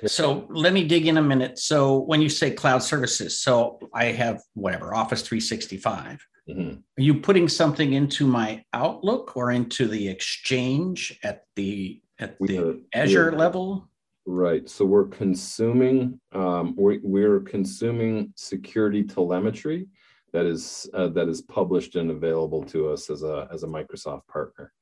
so 0.05 0.45
let 0.49 0.73
me 0.73 0.85
dig 0.85 1.07
in 1.07 1.17
a 1.17 1.21
minute 1.21 1.57
so 1.57 1.99
when 1.99 2.21
you 2.21 2.29
say 2.29 2.51
cloud 2.51 2.79
services 2.83 3.39
so 3.39 3.79
i 3.93 4.05
have 4.05 4.41
whatever 4.53 4.93
office 4.93 5.21
365 5.21 6.25
Mm-hmm. 6.49 6.71
Are 6.71 7.01
you 7.01 7.15
putting 7.15 7.47
something 7.47 7.93
into 7.93 8.25
my 8.25 8.63
Outlook 8.73 9.37
or 9.37 9.51
into 9.51 9.87
the 9.87 10.07
Exchange 10.07 11.19
at 11.23 11.43
the 11.55 12.01
at 12.19 12.35
we 12.39 12.47
the 12.47 12.69
are, 12.69 12.75
Azure 12.93 13.31
level? 13.33 13.87
Right. 14.25 14.69
So 14.69 14.85
we're 14.85 15.07
consuming 15.07 16.19
um, 16.31 16.75
we're, 16.77 16.99
we're 17.03 17.39
consuming 17.41 18.33
security 18.35 19.03
telemetry 19.03 19.87
that 20.33 20.45
is 20.45 20.89
uh, 20.93 21.07
that 21.09 21.27
is 21.27 21.41
published 21.41 21.95
and 21.95 22.11
available 22.11 22.63
to 22.65 22.89
us 22.89 23.09
as 23.09 23.23
a 23.23 23.47
as 23.51 23.63
a 23.63 23.67
Microsoft 23.67 24.27
partner. 24.27 24.73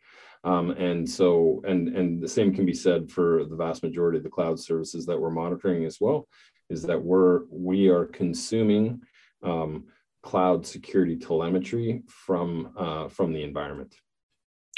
Um, 0.43 0.71
and 0.71 1.09
so 1.09 1.61
and 1.67 1.89
and 1.89 2.21
the 2.21 2.27
same 2.27 2.53
can 2.53 2.65
be 2.65 2.73
said 2.73 3.11
for 3.11 3.43
the 3.45 3.55
vast 3.55 3.83
majority 3.83 4.17
of 4.17 4.23
the 4.23 4.29
cloud 4.29 4.59
services 4.59 5.05
that 5.05 5.19
we're 5.19 5.29
monitoring 5.29 5.83
as 5.85 5.99
well 5.99 6.27
is 6.69 6.83
that 6.83 7.01
we're 7.01 7.41
we 7.49 7.89
are 7.89 8.05
consuming 8.05 9.01
um, 9.43 9.85
cloud 10.23 10.65
security 10.65 11.17
telemetry 11.17 12.03
from 12.07 12.71
uh, 12.77 13.09
from 13.09 13.33
the 13.33 13.43
environment 13.43 13.93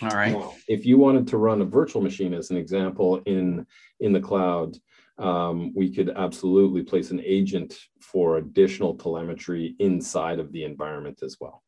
all 0.02 0.10
right. 0.10 0.32
Now, 0.32 0.54
if 0.68 0.86
you 0.86 0.98
wanted 0.98 1.28
to 1.28 1.38
run 1.38 1.62
a 1.62 1.66
virtual 1.66 2.02
machine 2.02 2.34
as 2.34 2.50
an 2.50 2.58
example 2.58 3.22
in 3.26 3.66
in 4.00 4.14
the 4.14 4.20
cloud, 4.20 4.76
um, 5.20 5.74
we 5.76 5.94
could 5.94 6.10
absolutely 6.10 6.82
place 6.82 7.12
an 7.12 7.22
agent 7.24 7.78
for 8.00 8.38
additional 8.38 8.96
telemetry 8.96 9.76
inside 9.80 10.40
of 10.40 10.52
the 10.52 10.64
environment 10.64 11.20
as 11.22 11.38
well. 11.40 11.64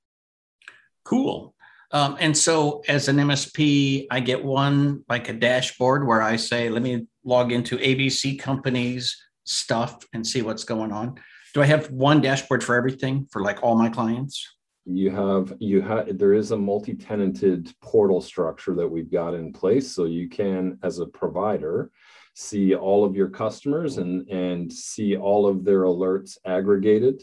Cool. 1.04 1.54
Um, 1.94 2.18
and 2.20 2.36
so, 2.36 2.82
as 2.88 3.08
an 3.08 3.18
MSP, 3.18 4.08
I 4.10 4.20
get 4.20 4.44
one 4.44 5.04
like 5.08 5.30
a 5.30 5.34
dashboard 5.34 6.06
where 6.06 6.22
I 6.22 6.36
say, 6.36 6.70
"Let 6.70 6.82
me 6.82 7.08
log 7.24 7.52
into 7.52 7.78
ABC 7.78 8.40
companies 8.40 9.16
stuff 9.46 10.04
and 10.14 10.26
see 10.26 10.42
what's 10.42 10.64
going 10.64 10.92
on." 10.92 11.16
Do 11.54 11.62
I 11.62 11.66
have 11.66 11.92
one 11.92 12.20
dashboard 12.20 12.64
for 12.64 12.76
everything 12.76 13.28
for 13.32 13.44
like 13.44 13.62
all 13.62 13.76
my 13.76 13.90
clients? 13.90 14.44
you 14.86 15.10
have 15.10 15.54
you 15.60 15.82
have 15.82 16.18
there 16.18 16.34
is 16.34 16.52
a 16.52 16.58
multi-tenanted 16.58 17.74
portal 17.82 18.20
structure 18.20 18.76
that 18.76 18.88
we've 18.88 19.12
got 19.12 19.34
in 19.34 19.54
place 19.54 19.94
so 19.94 20.06
you 20.06 20.28
can 20.28 20.78
as 20.84 21.00
a 21.00 21.06
provider 21.06 21.90
see 22.34 22.76
all 22.76 23.06
of 23.06 23.16
your 23.16 23.30
customers 23.30 23.98
and 23.98 24.28
and 24.28 24.72
see 24.72 25.16
all 25.16 25.48
of 25.48 25.64
their 25.64 25.84
alerts 25.84 26.38
aggregated 26.46 27.22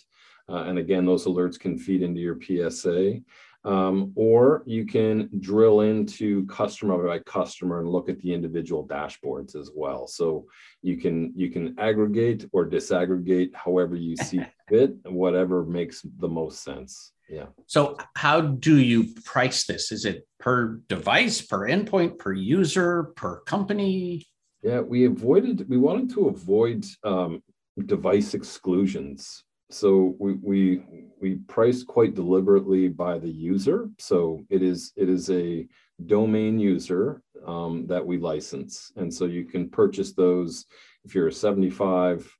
uh, 0.48 0.64
and 0.64 0.78
again 0.78 1.04
those 1.04 1.26
alerts 1.26 1.60
can 1.60 1.76
feed 1.76 2.02
into 2.02 2.20
your 2.20 2.38
psa 2.40 3.20
um, 3.64 4.12
or 4.14 4.62
you 4.66 4.86
can 4.86 5.28
drill 5.40 5.82
into 5.82 6.46
customer 6.46 7.06
by 7.06 7.18
customer 7.20 7.80
and 7.80 7.88
look 7.88 8.08
at 8.08 8.18
the 8.20 8.32
individual 8.32 8.86
dashboards 8.86 9.54
as 9.54 9.70
well 9.74 10.06
so 10.06 10.46
you 10.82 10.96
can 10.96 11.32
you 11.36 11.50
can 11.50 11.78
aggregate 11.78 12.46
or 12.52 12.66
disaggregate 12.66 13.54
however 13.54 13.96
you 13.96 14.16
see 14.28 14.40
fit 14.68 14.94
whatever 15.04 15.64
makes 15.64 16.02
the 16.18 16.28
most 16.28 16.62
sense 16.62 17.12
yeah. 17.30 17.46
So 17.66 17.96
how 18.16 18.40
do 18.40 18.78
you 18.78 19.14
price 19.24 19.64
this? 19.64 19.92
Is 19.92 20.04
it 20.04 20.26
per 20.40 20.80
device, 20.88 21.40
per 21.40 21.68
endpoint, 21.68 22.18
per 22.18 22.32
user, 22.32 23.04
per 23.14 23.40
company? 23.42 24.26
Yeah, 24.62 24.80
we 24.80 25.06
avoided. 25.06 25.68
We 25.68 25.78
wanted 25.78 26.10
to 26.14 26.26
avoid 26.26 26.84
um, 27.04 27.42
device 27.86 28.34
exclusions. 28.34 29.44
So 29.70 30.16
we 30.18 30.34
we 30.34 30.82
we 31.20 31.36
priced 31.48 31.86
quite 31.86 32.14
deliberately 32.14 32.88
by 32.88 33.18
the 33.18 33.30
user. 33.30 33.88
So 33.98 34.44
it 34.50 34.62
is 34.62 34.92
it 34.96 35.08
is 35.08 35.30
a 35.30 35.66
domain 36.06 36.58
user 36.58 37.22
um, 37.46 37.86
that 37.86 38.04
we 38.04 38.18
license, 38.18 38.92
and 38.96 39.12
so 39.12 39.26
you 39.26 39.44
can 39.44 39.70
purchase 39.70 40.12
those 40.12 40.66
if 41.04 41.14
you're 41.14 41.28
a 41.28 41.32
75 41.32 42.30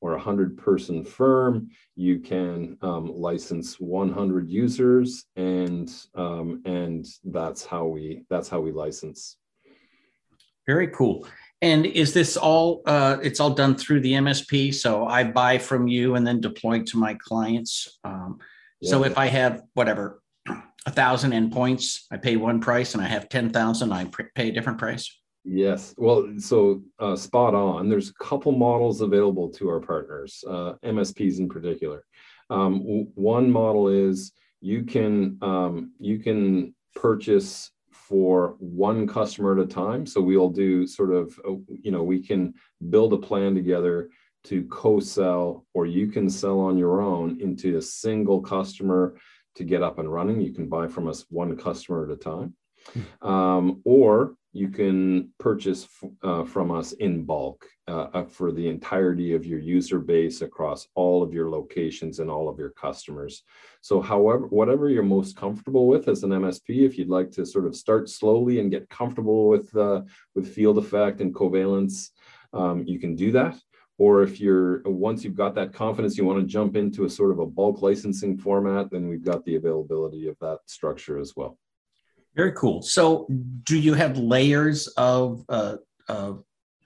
or 0.00 0.12
a 0.12 0.16
100 0.16 0.56
person 0.56 1.04
firm, 1.04 1.68
you 1.94 2.20
can 2.20 2.76
um, 2.80 3.12
license 3.14 3.78
100 3.78 4.48
users 4.48 5.26
and 5.36 5.90
um, 6.14 6.62
and 6.64 7.06
that's 7.24 7.64
how 7.64 7.86
we 7.86 8.24
that's 8.30 8.48
how 8.48 8.60
we 8.60 8.72
license. 8.72 9.36
Very 10.66 10.88
cool. 10.88 11.26
And 11.62 11.84
is 11.84 12.14
this 12.14 12.36
all 12.36 12.82
uh, 12.86 13.18
it's 13.22 13.38
all 13.38 13.50
done 13.50 13.74
through 13.74 14.00
the 14.00 14.12
MSP? 14.12 14.74
So 14.74 15.06
I 15.06 15.24
buy 15.24 15.58
from 15.58 15.88
you 15.88 16.14
and 16.14 16.26
then 16.26 16.40
deploy 16.40 16.82
to 16.84 16.98
my 16.98 17.14
clients. 17.14 17.98
Um, 18.02 18.38
yeah. 18.80 18.90
So 18.90 19.04
if 19.04 19.18
I 19.18 19.26
have 19.26 19.62
whatever 19.74 20.22
a 20.86 20.90
thousand 20.90 21.32
endpoints, 21.32 22.04
I 22.10 22.16
pay 22.16 22.36
one 22.36 22.60
price, 22.60 22.94
and 22.94 23.02
I 23.02 23.08
have 23.08 23.28
ten 23.28 23.50
thousand, 23.50 23.92
I 23.92 24.10
pay 24.34 24.48
a 24.48 24.52
different 24.52 24.78
price. 24.78 25.14
Yes. 25.44 25.94
Well, 25.96 26.34
so 26.38 26.82
uh, 26.98 27.16
spot 27.16 27.54
on. 27.54 27.88
There's 27.88 28.10
a 28.10 28.24
couple 28.24 28.52
models 28.52 29.00
available 29.00 29.48
to 29.52 29.68
our 29.68 29.80
partners, 29.80 30.44
uh, 30.46 30.74
MSPs 30.84 31.38
in 31.38 31.48
particular. 31.48 32.04
Um, 32.50 32.80
w- 32.80 33.08
one 33.14 33.50
model 33.50 33.88
is 33.88 34.32
you 34.60 34.84
can 34.84 35.38
um, 35.42 35.92
you 35.98 36.18
can 36.18 36.74
purchase 36.94 37.70
for 38.10 38.56
one 38.58 39.06
customer 39.06 39.52
at 39.52 39.64
a 39.64 39.66
time. 39.66 40.04
So 40.04 40.20
we'll 40.20 40.50
do 40.50 40.84
sort 40.84 41.12
of 41.12 41.38
uh, 41.48 41.52
you 41.80 41.92
know 41.92 42.02
we 42.02 42.20
can 42.20 42.54
build 42.90 43.12
a 43.12 43.16
plan 43.16 43.54
together 43.54 44.10
to 44.44 44.64
co-sell, 44.64 45.64
or 45.74 45.86
you 45.86 46.08
can 46.08 46.28
sell 46.28 46.58
on 46.60 46.76
your 46.76 47.00
own 47.00 47.40
into 47.40 47.76
a 47.76 47.82
single 47.82 48.40
customer 48.40 49.14
to 49.54 49.64
get 49.64 49.82
up 49.82 50.00
and 50.00 50.12
running. 50.12 50.40
You 50.40 50.52
can 50.52 50.68
buy 50.68 50.88
from 50.88 51.06
us 51.06 51.24
one 51.30 51.56
customer 51.56 52.04
at 52.04 52.10
a 52.10 52.16
time. 52.16 52.54
Hmm. 52.92 53.28
Um, 53.28 53.82
or 53.84 54.34
you 54.52 54.68
can 54.68 55.30
purchase 55.38 55.86
uh, 56.22 56.44
from 56.44 56.72
us 56.72 56.92
in 56.92 57.24
bulk 57.24 57.64
uh, 57.86 58.24
for 58.24 58.50
the 58.50 58.68
entirety 58.68 59.32
of 59.34 59.46
your 59.46 59.60
user 59.60 60.00
base 60.00 60.42
across 60.42 60.88
all 60.94 61.22
of 61.22 61.32
your 61.32 61.48
locations 61.48 62.18
and 62.18 62.30
all 62.30 62.48
of 62.48 62.58
your 62.58 62.70
customers. 62.70 63.44
So, 63.80 64.00
however, 64.00 64.46
whatever 64.46 64.90
you're 64.90 65.04
most 65.04 65.36
comfortable 65.36 65.86
with 65.86 66.08
as 66.08 66.24
an 66.24 66.30
MSP, 66.30 66.84
if 66.84 66.98
you'd 66.98 67.08
like 67.08 67.30
to 67.32 67.46
sort 67.46 67.66
of 67.66 67.76
start 67.76 68.08
slowly 68.08 68.58
and 68.58 68.70
get 68.70 68.88
comfortable 68.90 69.48
with 69.48 69.74
uh, 69.76 70.02
with 70.34 70.52
field 70.52 70.78
effect 70.78 71.20
and 71.20 71.34
covalence, 71.34 72.10
um, 72.52 72.84
you 72.86 72.98
can 72.98 73.14
do 73.14 73.30
that. 73.32 73.56
or 73.98 74.22
if 74.22 74.40
you're 74.40 74.82
once 74.84 75.22
you've 75.22 75.36
got 75.36 75.54
that 75.54 75.72
confidence, 75.72 76.16
you 76.18 76.24
want 76.24 76.40
to 76.40 76.46
jump 76.46 76.74
into 76.74 77.04
a 77.04 77.10
sort 77.10 77.30
of 77.30 77.38
a 77.38 77.46
bulk 77.46 77.82
licensing 77.82 78.36
format, 78.36 78.90
then 78.90 79.08
we've 79.08 79.24
got 79.24 79.44
the 79.44 79.56
availability 79.56 80.26
of 80.26 80.36
that 80.40 80.58
structure 80.66 81.18
as 81.18 81.34
well. 81.36 81.56
Very 82.34 82.52
cool. 82.52 82.82
So, 82.82 83.26
do 83.64 83.78
you 83.78 83.94
have 83.94 84.16
layers 84.16 84.86
of 84.88 85.44
uh, 85.48 85.76
uh, 86.08 86.34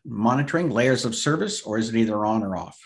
monitoring, 0.05 0.71
layers 0.71 1.05
of 1.05 1.15
service, 1.15 1.63
or 1.63 1.79
is 1.79 1.91
it 1.91 1.97
either 1.97 2.25
on 2.25 2.43
or 2.43 2.57
off? 2.57 2.79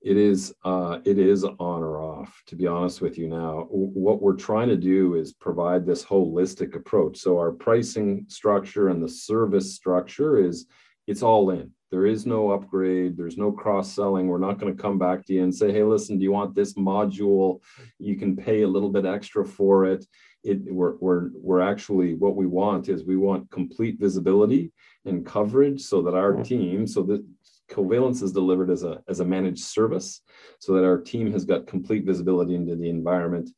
It 0.00 0.16
is 0.16 0.54
uh, 0.64 1.00
it 1.04 1.18
is 1.18 1.44
on 1.44 1.54
or 1.58 2.00
off. 2.00 2.42
To 2.46 2.56
be 2.56 2.66
honest 2.66 3.00
with 3.00 3.18
you, 3.18 3.28
now 3.28 3.66
what 3.68 4.22
we're 4.22 4.36
trying 4.36 4.68
to 4.68 4.76
do 4.76 5.14
is 5.14 5.32
provide 5.32 5.84
this 5.84 6.04
holistic 6.04 6.76
approach. 6.76 7.18
So 7.18 7.38
our 7.38 7.50
pricing 7.50 8.24
structure 8.28 8.88
and 8.88 9.02
the 9.02 9.08
service 9.08 9.74
structure 9.74 10.38
is 10.38 10.66
it's 11.06 11.22
all 11.22 11.50
in. 11.50 11.72
There 11.90 12.04
is 12.04 12.26
no 12.26 12.50
upgrade. 12.50 13.16
There's 13.16 13.38
no 13.38 13.50
cross 13.50 13.92
selling. 13.94 14.28
We're 14.28 14.38
not 14.38 14.58
going 14.58 14.74
to 14.74 14.82
come 14.82 14.98
back 14.98 15.24
to 15.26 15.32
you 15.32 15.42
and 15.42 15.54
say, 15.54 15.72
"Hey, 15.72 15.82
listen, 15.82 16.18
do 16.18 16.24
you 16.24 16.32
want 16.32 16.54
this 16.54 16.74
module? 16.74 17.60
You 17.98 18.16
can 18.16 18.36
pay 18.36 18.62
a 18.62 18.68
little 18.68 18.90
bit 18.90 19.06
extra 19.06 19.44
for 19.44 19.86
it." 19.86 20.04
It 20.44 20.60
we're 20.64 20.96
we're 20.96 21.30
we're 21.34 21.60
actually 21.60 22.14
what 22.14 22.36
we 22.36 22.46
want 22.46 22.88
is 22.88 23.04
we 23.04 23.16
want 23.16 23.50
complete 23.50 23.98
visibility 23.98 24.72
and 25.04 25.24
coverage 25.24 25.80
so 25.80 26.02
that 26.02 26.14
our 26.14 26.34
team, 26.42 26.86
so 26.86 27.02
that 27.04 27.24
Covalence 27.70 28.22
is 28.22 28.32
delivered 28.32 28.70
as 28.70 28.82
a 28.82 29.02
as 29.08 29.20
a 29.20 29.24
managed 29.24 29.64
service, 29.64 30.20
so 30.58 30.74
that 30.74 30.84
our 30.84 30.98
team 30.98 31.32
has 31.32 31.44
got 31.44 31.66
complete 31.66 32.04
visibility 32.04 32.54
into 32.54 32.76
the 32.76 32.88
environment. 32.88 33.50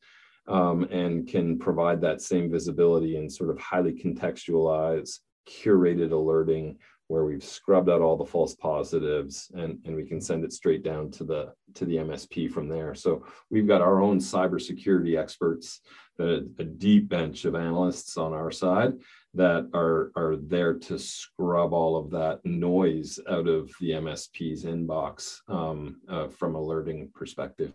Um, 0.47 0.85
and 0.85 1.27
can 1.27 1.59
provide 1.59 2.01
that 2.01 2.19
same 2.19 2.51
visibility 2.51 3.15
and 3.15 3.31
sort 3.31 3.51
of 3.51 3.59
highly 3.59 3.93
contextualize, 3.93 5.19
curated 5.47 6.11
alerting 6.11 6.79
where 7.11 7.25
we've 7.25 7.43
scrubbed 7.43 7.89
out 7.89 7.99
all 7.99 8.15
the 8.15 8.25
false 8.25 8.55
positives 8.55 9.51
and, 9.53 9.77
and 9.85 9.93
we 9.93 10.05
can 10.05 10.21
send 10.21 10.45
it 10.45 10.53
straight 10.53 10.81
down 10.81 11.11
to 11.11 11.25
the 11.25 11.53
to 11.73 11.83
the 11.85 11.97
MSP 11.97 12.49
from 12.49 12.69
there. 12.69 12.95
So 12.95 13.25
we've 13.49 13.67
got 13.67 13.81
our 13.81 14.01
own 14.01 14.19
cybersecurity 14.19 15.19
experts, 15.19 15.81
a, 16.19 16.39
a 16.57 16.63
deep 16.63 17.09
bench 17.09 17.43
of 17.43 17.55
analysts 17.55 18.15
on 18.15 18.31
our 18.33 18.49
side 18.49 18.93
that 19.33 19.69
are 19.73 20.11
are 20.15 20.37
there 20.37 20.73
to 20.73 20.97
scrub 20.97 21.73
all 21.73 21.97
of 21.97 22.09
that 22.11 22.39
noise 22.45 23.19
out 23.29 23.47
of 23.47 23.69
the 23.81 23.91
MSP's 23.91 24.63
inbox 24.63 25.39
um, 25.49 25.99
uh, 26.07 26.29
from 26.29 26.55
alerting 26.55 27.11
perspective. 27.13 27.73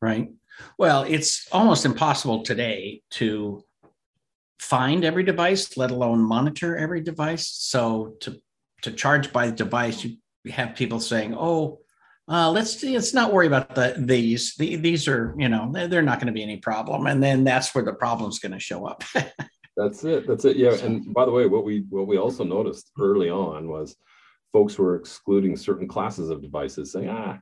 Right. 0.00 0.30
Well, 0.78 1.02
it's 1.02 1.48
almost 1.50 1.84
impossible 1.84 2.42
today 2.42 3.02
to 3.10 3.64
find 4.62 5.04
every 5.04 5.24
device, 5.24 5.76
let 5.76 5.90
alone 5.90 6.20
monitor 6.20 6.76
every 6.76 7.00
device. 7.00 7.48
So 7.48 8.14
to 8.20 8.40
to 8.82 8.92
charge 8.92 9.32
by 9.32 9.50
device, 9.50 10.04
you 10.04 10.16
have 10.50 10.74
people 10.74 11.00
saying, 11.00 11.34
"Oh, 11.36 11.80
uh, 12.28 12.50
let's 12.50 12.82
let's 12.82 13.14
not 13.14 13.32
worry 13.32 13.46
about 13.46 13.74
the 13.74 13.94
these. 13.98 14.54
The, 14.56 14.76
these 14.76 15.08
are 15.08 15.34
you 15.38 15.48
know 15.48 15.70
they're, 15.72 15.88
they're 15.88 16.02
not 16.02 16.18
going 16.18 16.26
to 16.26 16.32
be 16.32 16.42
any 16.42 16.58
problem." 16.58 17.06
And 17.06 17.22
then 17.22 17.44
that's 17.44 17.74
where 17.74 17.84
the 17.84 17.92
problem's 17.92 18.38
going 18.38 18.52
to 18.52 18.60
show 18.60 18.86
up. 18.86 19.04
that's 19.76 20.04
it. 20.04 20.26
That's 20.26 20.44
it. 20.44 20.56
Yeah. 20.56 20.74
And 20.74 21.12
by 21.14 21.24
the 21.24 21.30
way, 21.30 21.46
what 21.46 21.64
we 21.64 21.84
what 21.88 22.06
we 22.06 22.18
also 22.18 22.44
noticed 22.44 22.90
early 22.98 23.30
on 23.30 23.68
was 23.68 23.96
folks 24.52 24.78
were 24.78 24.96
excluding 24.96 25.56
certain 25.56 25.88
classes 25.88 26.30
of 26.30 26.42
devices, 26.42 26.92
saying, 26.92 27.08
"Ah, 27.08 27.38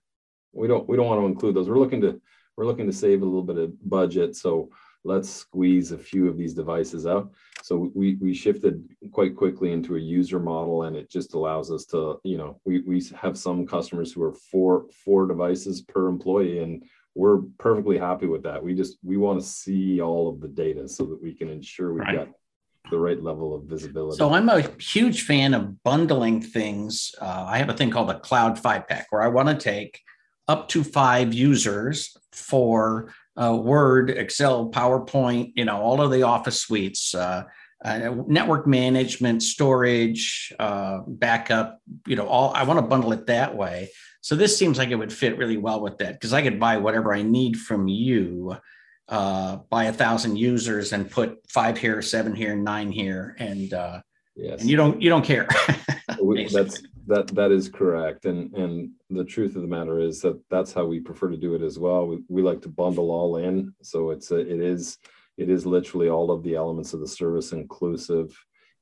we 0.53 0.69
don't 0.69 0.89
we 0.89 0.97
don't 0.97 1.07
want 1.07 1.21
to 1.21 1.27
include 1.27 1.55
those. 1.55 1.69
We're 1.69 1.79
looking 1.79 2.03
to 2.03 2.21
we're 2.57 2.67
looking 2.67 2.87
to 2.87 2.93
save 2.93 3.23
a 3.23 3.25
little 3.25 3.43
bit 3.43 3.59
of 3.59 3.73
budget, 3.89 4.37
so 4.37 4.71
let's 5.05 5.31
squeeze 5.31 5.93
a 5.93 5.99
few 5.99 6.29
of 6.29 6.37
these 6.37 6.55
devices 6.55 7.07
out." 7.07 7.33
So 7.63 7.91
we 7.95 8.17
we 8.17 8.35
shifted 8.35 8.83
quite 9.13 9.37
quickly 9.37 9.73
into 9.73 9.97
a 9.97 10.01
user 10.01 10.39
model, 10.39 10.85
and 10.85 10.97
it 10.97 11.11
just 11.11 11.35
allows 11.35 11.71
us 11.71 11.85
to, 11.87 12.21
you 12.25 12.39
know, 12.39 12.61
we 12.65 12.81
we 12.81 13.03
have 13.21 13.39
some 13.39 13.67
customers 13.67 14.13
who 14.13 14.23
are 14.23 14.33
four 14.33 14.87
four 15.05 15.27
devices 15.27 15.83
per 15.83 16.09
employee, 16.09 16.61
and 16.61 16.85
we're 17.15 17.39
perfectly 17.59 17.99
happy 17.99 18.27
with 18.27 18.43
that. 18.45 18.63
We 18.63 18.75
just 18.75 18.99
we 19.03 19.17
want 19.17 19.41
to 19.41 19.47
see 19.47 20.01
all 20.01 20.29
of 20.29 20.41
the 20.41 20.49
data 20.49 20.89
so 20.89 21.05
that 21.07 21.23
we 21.23 21.35
can 21.35 21.49
ensure 21.49 21.93
we've 21.93 22.01
right. 22.01 22.17
got 22.17 22.29
the 22.91 22.99
right 22.99 23.23
level 23.23 23.55
of 23.55 23.65
visibility. 23.65 24.17
So 24.17 24.33
I'm 24.33 24.49
a 24.49 24.63
huge 24.81 25.23
fan 25.23 25.55
of 25.55 25.83
bundling 25.83 26.41
things. 26.41 27.15
Uh, 27.21 27.45
I 27.47 27.59
have 27.59 27.69
a 27.69 27.75
thing 27.75 27.91
called 27.91 28.11
a 28.11 28.19
cloud 28.19 28.59
five 28.59 28.89
pack 28.89 29.07
where 29.11 29.23
I 29.23 29.29
want 29.29 29.49
to 29.49 29.55
take 29.55 30.01
up 30.49 30.69
to 30.69 30.83
five 30.83 31.33
users 31.33 32.17
for 32.33 33.13
uh, 33.37 33.57
Word, 33.57 34.11
Excel, 34.11 34.71
PowerPoint, 34.71 35.53
you 35.57 35.65
know, 35.65 35.81
all 35.81 36.01
of 36.01 36.11
the 36.11 36.23
Office 36.23 36.61
suites, 36.61 37.15
uh, 37.15 37.45
uh, 37.85 38.15
network 38.27 38.67
management, 38.67 39.43
storage, 39.43 40.53
uh, 40.59 41.01
backup, 41.07 41.81
you 42.07 42.17
know, 42.17 42.27
all. 42.27 42.53
I 42.55 42.65
want 42.65 42.79
to 42.79 42.87
bundle 42.87 43.13
it 43.13 43.27
that 43.27 43.57
way. 43.57 43.91
So 44.21 44.37
this 44.37 44.59
seems 44.59 44.77
like 44.77 44.91
it 44.91 44.97
would 44.97 45.13
fit 45.13 45.39
really 45.39 45.57
well 45.57 45.81
with 45.81 45.99
that 45.99 46.15
because 46.15 46.35
I 46.35 46.43
could 46.43 46.61
buy 46.61 46.77
whatever 46.77 47.15
I 47.15 47.23
need 47.23 47.57
from 47.57 47.89
you, 47.89 48.55
uh, 49.09 49.57
buy 49.71 49.85
a 49.85 49.93
thousand 49.93 50.37
users 50.37 50.93
and 50.93 51.11
put 51.11 51.39
five 51.49 51.79
here, 51.79 52.03
seven 52.03 52.35
here, 52.35 52.55
nine 52.55 52.93
here, 52.93 53.35
and 53.39 53.73
uh, 53.73 54.03
yes. 54.37 54.61
and 54.61 54.69
you 54.69 54.77
don't 54.77 55.01
you 55.01 55.09
don't 55.09 55.25
care. 55.25 55.49
that's 56.53 56.83
that 57.11 57.29
that 57.29 57.51
is 57.51 57.69
correct, 57.69 58.25
and 58.25 58.55
and 58.55 58.91
the 59.11 59.25
truth 59.25 59.57
of 59.57 59.63
the 59.63 59.69
matter 59.69 60.01
is 60.01 60.21
that 60.23 60.41
that's 60.49 60.73
how 60.73 60.87
we 60.87 61.01
prefer 61.01 61.29
to 61.29 61.37
do 61.37 61.55
it 61.55 61.63
as 61.63 61.79
well. 61.79 62.07
We, 62.07 62.19
we 62.29 62.43
like 62.43 62.63
to 62.63 62.69
bundle 62.69 63.11
all 63.11 63.37
in, 63.37 63.75
so 63.83 64.11
it's 64.11 64.31
a, 64.31 64.39
it 64.39 64.61
is 64.61 64.99
it 65.37 65.51
is 65.51 65.67
literally 65.67 66.09
all 66.09 66.31
of 66.31 66.43
the 66.43 66.55
elements 66.55 66.93
of 66.95 67.01
the 67.01 67.09
service 67.09 67.53
inclusive 67.53 68.37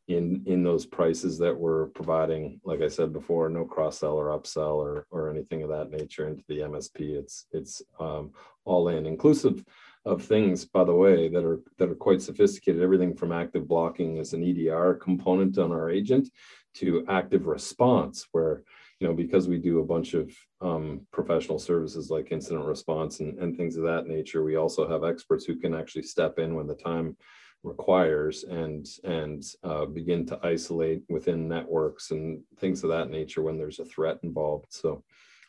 in 0.09 0.43
in 0.47 0.63
those 0.63 0.87
prices 0.87 1.39
that 1.39 1.57
we're 1.57 1.87
providing. 1.89 2.61
Like 2.65 2.83
i 2.83 2.89
said 2.89 3.13
before 3.13 3.49
no 3.49 3.65
cross 3.65 3.99
sell 3.99 4.17
or 4.17 4.39
upsell 4.39 4.77
or 4.77 5.07
or 5.11 5.31
anything 5.31 5.63
of 5.63 5.71
that 5.71 5.91
nature 5.91 6.29
into 6.29 6.45
the 6.49 6.61
msp 6.61 6.97
it's 7.01 7.47
it's 7.53 7.83
um, 8.01 8.33
all 8.65 8.89
in 8.89 9.07
inclusive 9.07 9.65
of 10.05 10.23
things 10.23 10.65
by 10.65 10.85
the 10.85 10.95
way 10.95 11.29
that 11.29 11.45
are 11.45 11.61
that 11.79 11.91
are 11.91 11.95
quite 11.95 12.23
sophisticated. 12.23 12.83
Everything 12.83 13.15
from 13.15 13.33
active 13.33 13.69
blocking 13.69 14.19
as 14.19 14.33
an 14.33 14.43
edr 14.43 15.01
component 15.01 15.59
on 15.59 15.73
our 15.73 15.91
agent 15.91 16.31
to 16.79 17.05
active 17.09 17.47
response 17.47 18.27
where 18.33 18.63
you 19.01 19.07
know 19.07 19.15
because 19.15 19.49
we 19.49 19.59
do 19.59 19.81
a 19.81 19.85
bunch 19.85 20.15
of 20.15 20.31
um, 20.61 21.07
professional 21.13 21.59
services 21.59 22.11
like 22.11 22.33
incident 22.33 22.65
response 22.65 23.21
and, 23.21 23.39
and 23.39 23.57
things 23.57 23.77
of 23.77 23.85
that 23.85 24.07
nature 24.07 24.43
we 24.43 24.57
also 24.57 24.89
have 24.89 25.05
experts 25.05 25.45
who 25.45 25.57
can 25.57 25.75
actually 25.75 26.03
step 26.03 26.39
in 26.39 26.55
when 26.55 26.67
the 26.67 26.75
time 26.75 27.17
requires 27.65 28.45
and 28.45 28.87
and 29.05 29.43
uh, 29.65 29.85
begin 29.85 30.25
to 30.27 30.39
isolate 30.43 31.03
within 31.09 31.49
networks 31.49 32.11
and 32.11 32.41
things 32.59 32.85
of 32.85 32.91
that 32.91 33.11
nature 33.11 33.43
when 33.43 33.59
there's 33.59 33.81
a 33.81 33.85
threat 33.85 34.19
involved. 34.23 34.67
So 34.71 35.03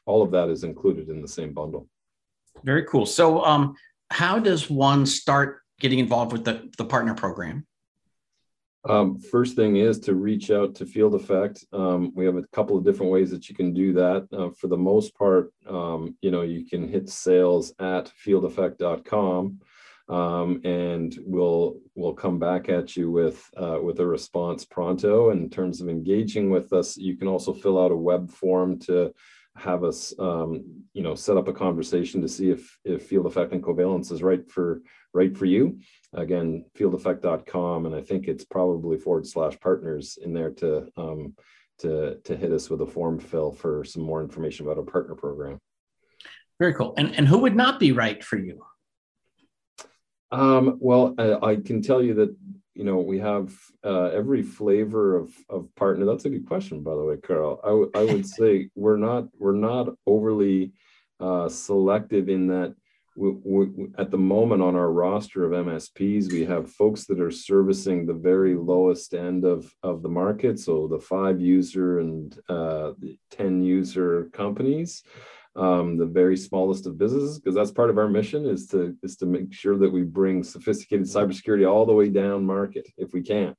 all 0.06 0.22
of 0.22 0.32
that 0.32 0.50
is 0.50 0.64
included 0.64 1.10
in 1.10 1.22
the 1.22 1.28
same 1.28 1.54
bundle. 1.54 1.88
Very 2.64 2.84
cool. 2.86 3.06
So 3.06 3.44
um, 3.44 3.76
how 4.10 4.40
does 4.40 4.70
one 4.70 5.06
start 5.06 5.62
getting 5.80 6.00
involved 6.00 6.32
with 6.32 6.44
the, 6.44 6.70
the 6.78 6.86
partner 6.86 7.14
program 7.14 7.66
um, 8.86 9.20
first 9.20 9.56
thing 9.56 9.76
is 9.76 10.00
to 10.00 10.16
reach 10.16 10.52
out 10.52 10.76
to 10.76 10.86
Field 10.86 11.16
Effect. 11.16 11.66
Um, 11.74 12.12
we 12.16 12.26
have 12.26 12.38
a 12.38 12.48
couple 12.54 12.78
of 12.78 12.86
different 12.86 13.12
ways 13.12 13.30
that 13.32 13.50
you 13.50 13.56
can 13.56 13.74
do 13.74 13.94
that. 13.94 14.28
Uh, 14.32 14.50
for 14.52 14.68
the 14.68 14.78
most 14.78 15.16
part, 15.16 15.52
um, 15.68 16.16
you 16.22 16.32
know, 16.32 16.44
you 16.44 16.66
can 16.66 16.88
hit 16.88 17.10
sales 17.10 17.74
at 17.80 18.12
fieldeffect.com 18.26 19.60
um, 20.10 20.60
and 20.64 21.18
we'll 21.22 21.78
we'll 21.96 22.14
come 22.14 22.40
back 22.40 22.68
at 22.68 22.98
you 22.98 23.12
with 23.12 23.48
uh, 23.56 23.80
with 23.82 24.00
a 24.00 24.06
response 24.06 24.66
pronto. 24.66 25.30
In 25.30 25.50
terms 25.50 25.82
of 25.82 25.90
engaging 25.90 26.50
with 26.50 26.74
us, 26.74 26.98
you 26.98 27.16
can 27.16 27.28
also 27.28 27.54
fill 27.54 27.80
out 27.80 27.92
a 27.92 27.96
web 27.96 28.32
form 28.32 28.80
to 28.80 29.14
have 29.56 29.84
us 29.84 30.14
um, 30.20 30.84
you 30.94 31.02
know 31.02 31.16
set 31.16 31.38
up 31.38 31.48
a 31.48 31.54
conversation 31.54 32.22
to 32.22 32.28
see 32.28 32.50
if 32.50 32.78
if 32.84 33.08
field 33.08 33.26
effect 33.26 33.52
and 33.52 33.64
covalence 33.64 34.12
is 34.12 34.24
right 34.24 34.50
for 34.50 34.82
right 35.14 35.36
for 35.36 35.46
you. 35.46 35.80
Again 36.14 36.66
fieldeffect.com 36.78 37.86
and 37.86 37.96
i 37.96 38.02
think 38.02 38.28
it's 38.28 38.44
probably 38.44 38.98
forward 38.98 39.28
slash 39.28 39.60
partners 39.60 40.18
in 40.24 40.34
there 40.34 40.52
to 40.52 40.88
um, 40.98 41.36
to 41.80 42.16
to 42.24 42.36
hit 42.36 42.52
us 42.52 42.70
with 42.70 42.82
a 42.82 42.86
form 42.86 43.20
fill 43.20 43.52
for 43.52 43.84
some 43.84 44.04
more 44.04 44.22
information 44.22 44.66
about 44.66 44.78
our 44.78 44.84
partner 44.84 45.16
program. 45.16 45.60
Very 46.60 46.74
cool. 46.74 46.94
And 46.98 47.16
and 47.16 47.28
who 47.28 47.40
would 47.40 47.56
not 47.56 47.80
be 47.80 47.92
right 47.92 48.24
for 48.24 48.38
you? 48.38 48.64
Um, 50.32 50.78
well, 50.80 51.16
I, 51.18 51.34
I, 51.42 51.56
can 51.56 51.82
tell 51.82 52.04
you 52.04 52.14
that 52.16 52.36
you 52.80 52.86
know 52.86 53.00
we 53.00 53.20
have 53.20 53.54
uh, 53.84 54.06
every 54.06 54.42
flavor 54.42 55.18
of 55.18 55.34
of 55.50 55.68
partner. 55.76 56.06
That's 56.06 56.24
a 56.24 56.30
good 56.30 56.48
question, 56.48 56.82
by 56.82 56.96
the 56.96 57.04
way, 57.04 57.18
Karl. 57.18 57.60
I, 57.62 57.68
w- 57.68 57.92
I 57.94 58.04
would 58.06 58.26
say 58.38 58.70
we're 58.74 58.96
not 58.96 59.26
we're 59.38 59.62
not 59.70 59.90
overly 60.08 60.72
uh, 61.20 61.50
selective 61.50 62.30
in 62.30 62.48
that. 62.48 62.74
We, 63.18 63.32
we, 63.44 63.88
at 63.98 64.12
the 64.12 64.18
moment 64.18 64.62
on 64.62 64.78
our 64.78 64.94
roster 64.94 65.44
of 65.44 65.66
MSPs, 65.66 66.32
we 66.32 66.46
have 66.46 66.72
folks 66.72 67.06
that 67.08 67.20
are 67.20 67.32
servicing 67.32 68.06
the 68.06 68.14
very 68.14 68.56
lowest 68.56 69.14
end 69.14 69.44
of, 69.44 69.70
of 69.84 70.02
the 70.02 70.08
market. 70.08 70.58
So 70.58 70.88
the 70.88 71.00
five 71.00 71.42
user 71.42 72.00
and 72.00 72.34
uh, 72.48 72.94
the 72.98 73.18
10 73.32 73.62
user 73.62 74.30
companies. 74.32 75.04
Um, 75.56 75.98
the 75.98 76.06
very 76.06 76.38
smallest 76.38 76.86
of 76.86 76.98
businesses, 76.98 77.40
because 77.40 77.56
that's 77.56 77.72
part 77.72 77.90
of 77.90 77.98
our 77.98 78.08
mission 78.08 78.46
is 78.46 78.68
to 78.68 78.96
is 79.04 79.18
to 79.18 79.26
make 79.26 79.52
sure 79.54 79.78
that 79.78 79.92
we 79.92 80.04
bring 80.04 80.44
sophisticated 80.44 81.06
cybersecurity 81.06 81.70
all 81.70 81.86
the 81.86 81.94
way 81.94 82.10
down 82.10 82.46
market 82.46 82.88
if 82.98 83.14
we 83.14 83.22
can. 83.22 83.56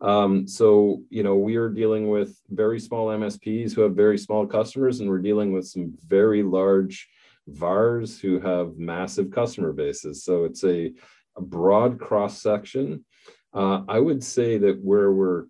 Um, 0.00 0.46
so 0.46 1.02
you 1.10 1.22
know 1.22 1.36
we 1.36 1.56
are 1.56 1.70
dealing 1.70 2.08
with 2.08 2.38
very 2.50 2.78
small 2.78 3.08
MSPs 3.08 3.74
who 3.74 3.82
have 3.82 3.94
very 3.96 4.18
small 4.18 4.46
customers, 4.46 5.00
and 5.00 5.08
we're 5.08 5.18
dealing 5.18 5.52
with 5.52 5.66
some 5.66 5.94
very 6.06 6.42
large 6.42 7.08
VARs 7.48 8.20
who 8.20 8.40
have 8.40 8.78
massive 8.78 9.30
customer 9.30 9.72
bases. 9.72 10.24
So 10.24 10.44
it's 10.44 10.64
a, 10.64 10.92
a 11.36 11.40
broad 11.40 11.98
cross 11.98 12.40
section. 12.40 13.04
Uh, 13.52 13.82
I 13.88 13.98
would 13.98 14.22
say 14.22 14.58
that 14.58 14.80
where 14.82 15.12
we're 15.12 15.44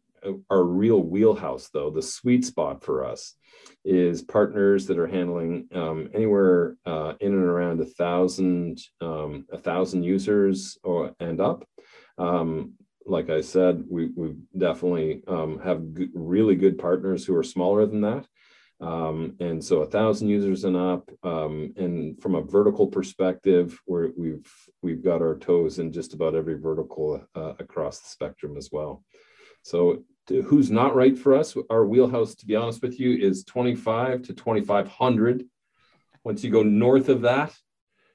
our 0.50 0.62
real 0.62 1.00
wheelhouse, 1.00 1.68
though, 1.72 1.90
the 1.90 2.02
sweet 2.02 2.44
spot 2.44 2.84
for 2.84 3.04
us 3.04 3.34
is 3.84 4.22
partners 4.22 4.86
that 4.86 4.98
are 4.98 5.06
handling 5.06 5.66
um, 5.74 6.10
anywhere 6.14 6.76
uh, 6.86 7.14
in 7.20 7.32
and 7.32 7.44
around 7.44 7.80
a 7.80 7.84
thousand 7.84 8.80
um, 9.00 9.46
a 9.50 9.58
thousand 9.58 10.02
users 10.02 10.78
or 10.82 11.14
and 11.20 11.40
up. 11.40 11.64
Um, 12.18 12.74
like 13.06 13.30
I 13.30 13.40
said, 13.40 13.84
we 13.88 14.10
we 14.14 14.34
definitely 14.56 15.22
um, 15.26 15.60
have 15.60 15.82
really 16.14 16.56
good 16.56 16.78
partners 16.78 17.24
who 17.24 17.34
are 17.36 17.42
smaller 17.42 17.86
than 17.86 18.02
that. 18.02 18.26
Um, 18.80 19.36
and 19.40 19.62
so 19.62 19.82
a 19.82 19.86
thousand 19.86 20.28
users 20.28 20.64
and 20.64 20.76
up. 20.76 21.10
Um, 21.22 21.74
and 21.76 22.20
from 22.20 22.34
a 22.34 22.42
vertical 22.42 22.86
perspective, 22.86 23.78
we 23.86 24.10
we've, 24.16 24.52
we've 24.82 25.04
got 25.04 25.20
our 25.20 25.36
toes 25.36 25.78
in 25.78 25.92
just 25.92 26.14
about 26.14 26.34
every 26.34 26.58
vertical 26.58 27.22
uh, 27.34 27.54
across 27.58 28.00
the 28.00 28.08
spectrum 28.08 28.56
as 28.56 28.70
well. 28.72 29.04
So 29.62 30.04
who's 30.30 30.70
not 30.70 30.94
right 30.94 31.18
for 31.18 31.34
us? 31.34 31.56
Our 31.70 31.84
wheelhouse, 31.84 32.34
to 32.36 32.46
be 32.46 32.56
honest 32.56 32.82
with 32.82 32.98
you, 32.98 33.16
is 33.16 33.44
25 33.44 34.22
to 34.22 34.34
2,500. 34.34 35.44
Once 36.24 36.44
you 36.44 36.50
go 36.50 36.62
north 36.62 37.08
of 37.08 37.22
that, 37.22 37.54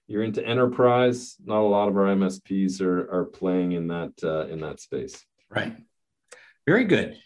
you're 0.08 0.24
into 0.24 0.46
enterprise. 0.46 1.36
Not 1.44 1.62
a 1.62 1.68
lot 1.68 1.90
of 1.90 1.98
our 1.98 2.06
MSPs 2.16 2.82
are, 2.82 3.12
are 3.12 3.26
playing 3.26 3.74
in 3.74 3.88
that 3.88 4.14
uh, 4.24 4.48
in 4.48 4.60
that 4.62 4.80
space. 4.80 5.26
Right. 5.50 5.76
Very 6.66 6.86
good. 6.86 7.18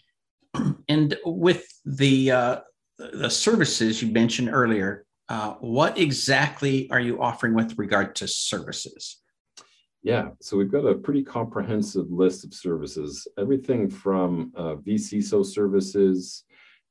And 0.88 1.16
with 1.24 1.64
the 1.84 2.32
uh, 2.32 2.60
the 2.98 3.30
services 3.30 4.02
you 4.02 4.12
mentioned 4.12 4.50
earlier, 4.52 5.06
uh, 5.28 5.54
what 5.60 5.98
exactly 5.98 6.90
are 6.90 6.98
you 6.98 7.22
offering 7.22 7.54
with 7.54 7.78
regard 7.78 8.16
to 8.16 8.26
services? 8.26 9.20
Yeah, 10.02 10.30
so 10.40 10.56
we've 10.56 10.72
got 10.72 10.86
a 10.86 10.94
pretty 10.94 11.22
comprehensive 11.22 12.10
list 12.10 12.44
of 12.44 12.54
services, 12.54 13.28
everything 13.38 13.90
from 13.90 14.50
uh, 14.56 14.76
vCISO 14.76 15.44
services 15.44 16.44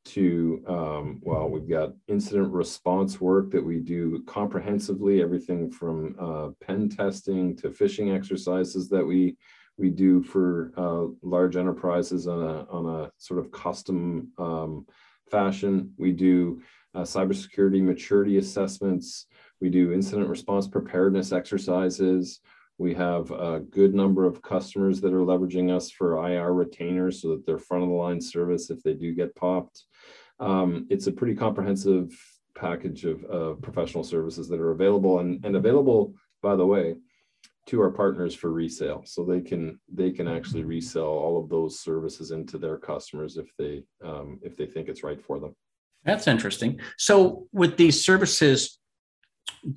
to, 0.06 0.64
um, 0.68 1.20
well, 1.24 1.50
we've 1.50 1.68
got 1.70 1.94
incident 2.08 2.52
response 2.52 3.20
work 3.20 3.50
that 3.52 3.66
we 3.66 3.80
do 3.80 4.24
comprehensively, 4.28 5.24
everything 5.24 5.72
from 5.72 6.16
uh, 6.20 6.50
pen 6.64 6.88
testing 6.88 7.56
to 7.58 7.70
phishing 7.70 8.16
exercises 8.16 8.90
that 8.90 9.06
we 9.06 9.38
we 9.78 9.90
do 9.90 10.22
for 10.22 10.74
uh, 10.76 11.06
large 11.22 11.56
enterprises 11.56 12.28
on 12.28 12.42
a 12.42 12.66
on 12.70 12.86
a 12.86 13.12
sort 13.18 13.40
of 13.40 13.50
custom 13.52 14.30
um, 14.38 14.86
fashion. 15.32 15.94
We 15.98 16.12
do 16.12 16.62
uh, 16.94 17.02
cybersecurity 17.02 17.82
maturity 17.82 18.38
assessments. 18.38 19.28
We 19.62 19.70
do 19.70 19.94
incident 19.94 20.28
response 20.28 20.68
preparedness 20.68 21.32
exercises. 21.32 22.42
We 22.80 22.94
have 22.96 23.30
a 23.32 23.60
good 23.60 23.94
number 23.94 24.26
of 24.26 24.42
customers 24.42 25.02
that 25.02 25.14
are 25.14 25.20
leveraging 25.20 25.76
us 25.76 25.92
for 25.92 26.26
IR 26.26 26.54
retainers 26.54 27.22
so 27.22 27.30
that 27.30 27.46
they're 27.46 27.60
front 27.60 27.84
of 27.84 27.90
the 27.90 27.96
line 27.96 28.22
service 28.22 28.70
if 28.70 28.82
they 28.82 28.94
do 28.94 29.14
get 29.14 29.36
popped. 29.36 29.84
Um, 30.40 30.88
it's 30.90 31.08
a 31.08 31.12
pretty 31.12 31.36
comprehensive 31.36 32.18
package 32.56 33.04
of, 33.04 33.24
of 33.26 33.62
professional 33.62 34.06
services 34.06 34.48
that 34.48 34.62
are 34.62 34.72
available 34.72 35.20
and, 35.20 35.44
and 35.46 35.58
available, 35.58 36.14
by 36.42 36.56
the 36.56 36.66
way, 36.66 36.96
to 37.68 37.82
our 37.82 37.92
partners 37.92 38.34
for 38.34 38.50
resale. 38.50 39.04
So 39.06 39.26
they 39.26 39.42
can 39.42 39.80
they 39.94 40.12
can 40.12 40.30
actually 40.30 40.64
resell 40.64 41.04
all 41.04 41.38
of 41.38 41.50
those 41.50 41.82
services 41.82 42.32
into 42.32 42.58
their 42.58 42.78
customers 42.78 43.36
if 43.36 43.52
they 43.58 43.84
um, 44.04 44.40
if 44.42 44.56
they 44.56 44.66
think 44.66 44.88
it's 44.88 45.04
right 45.04 45.22
for 45.22 45.40
them. 45.40 45.54
That's 46.06 46.28
interesting. 46.28 46.80
So 46.98 47.48
with 47.52 47.76
these 47.76 48.04
services 48.04 48.79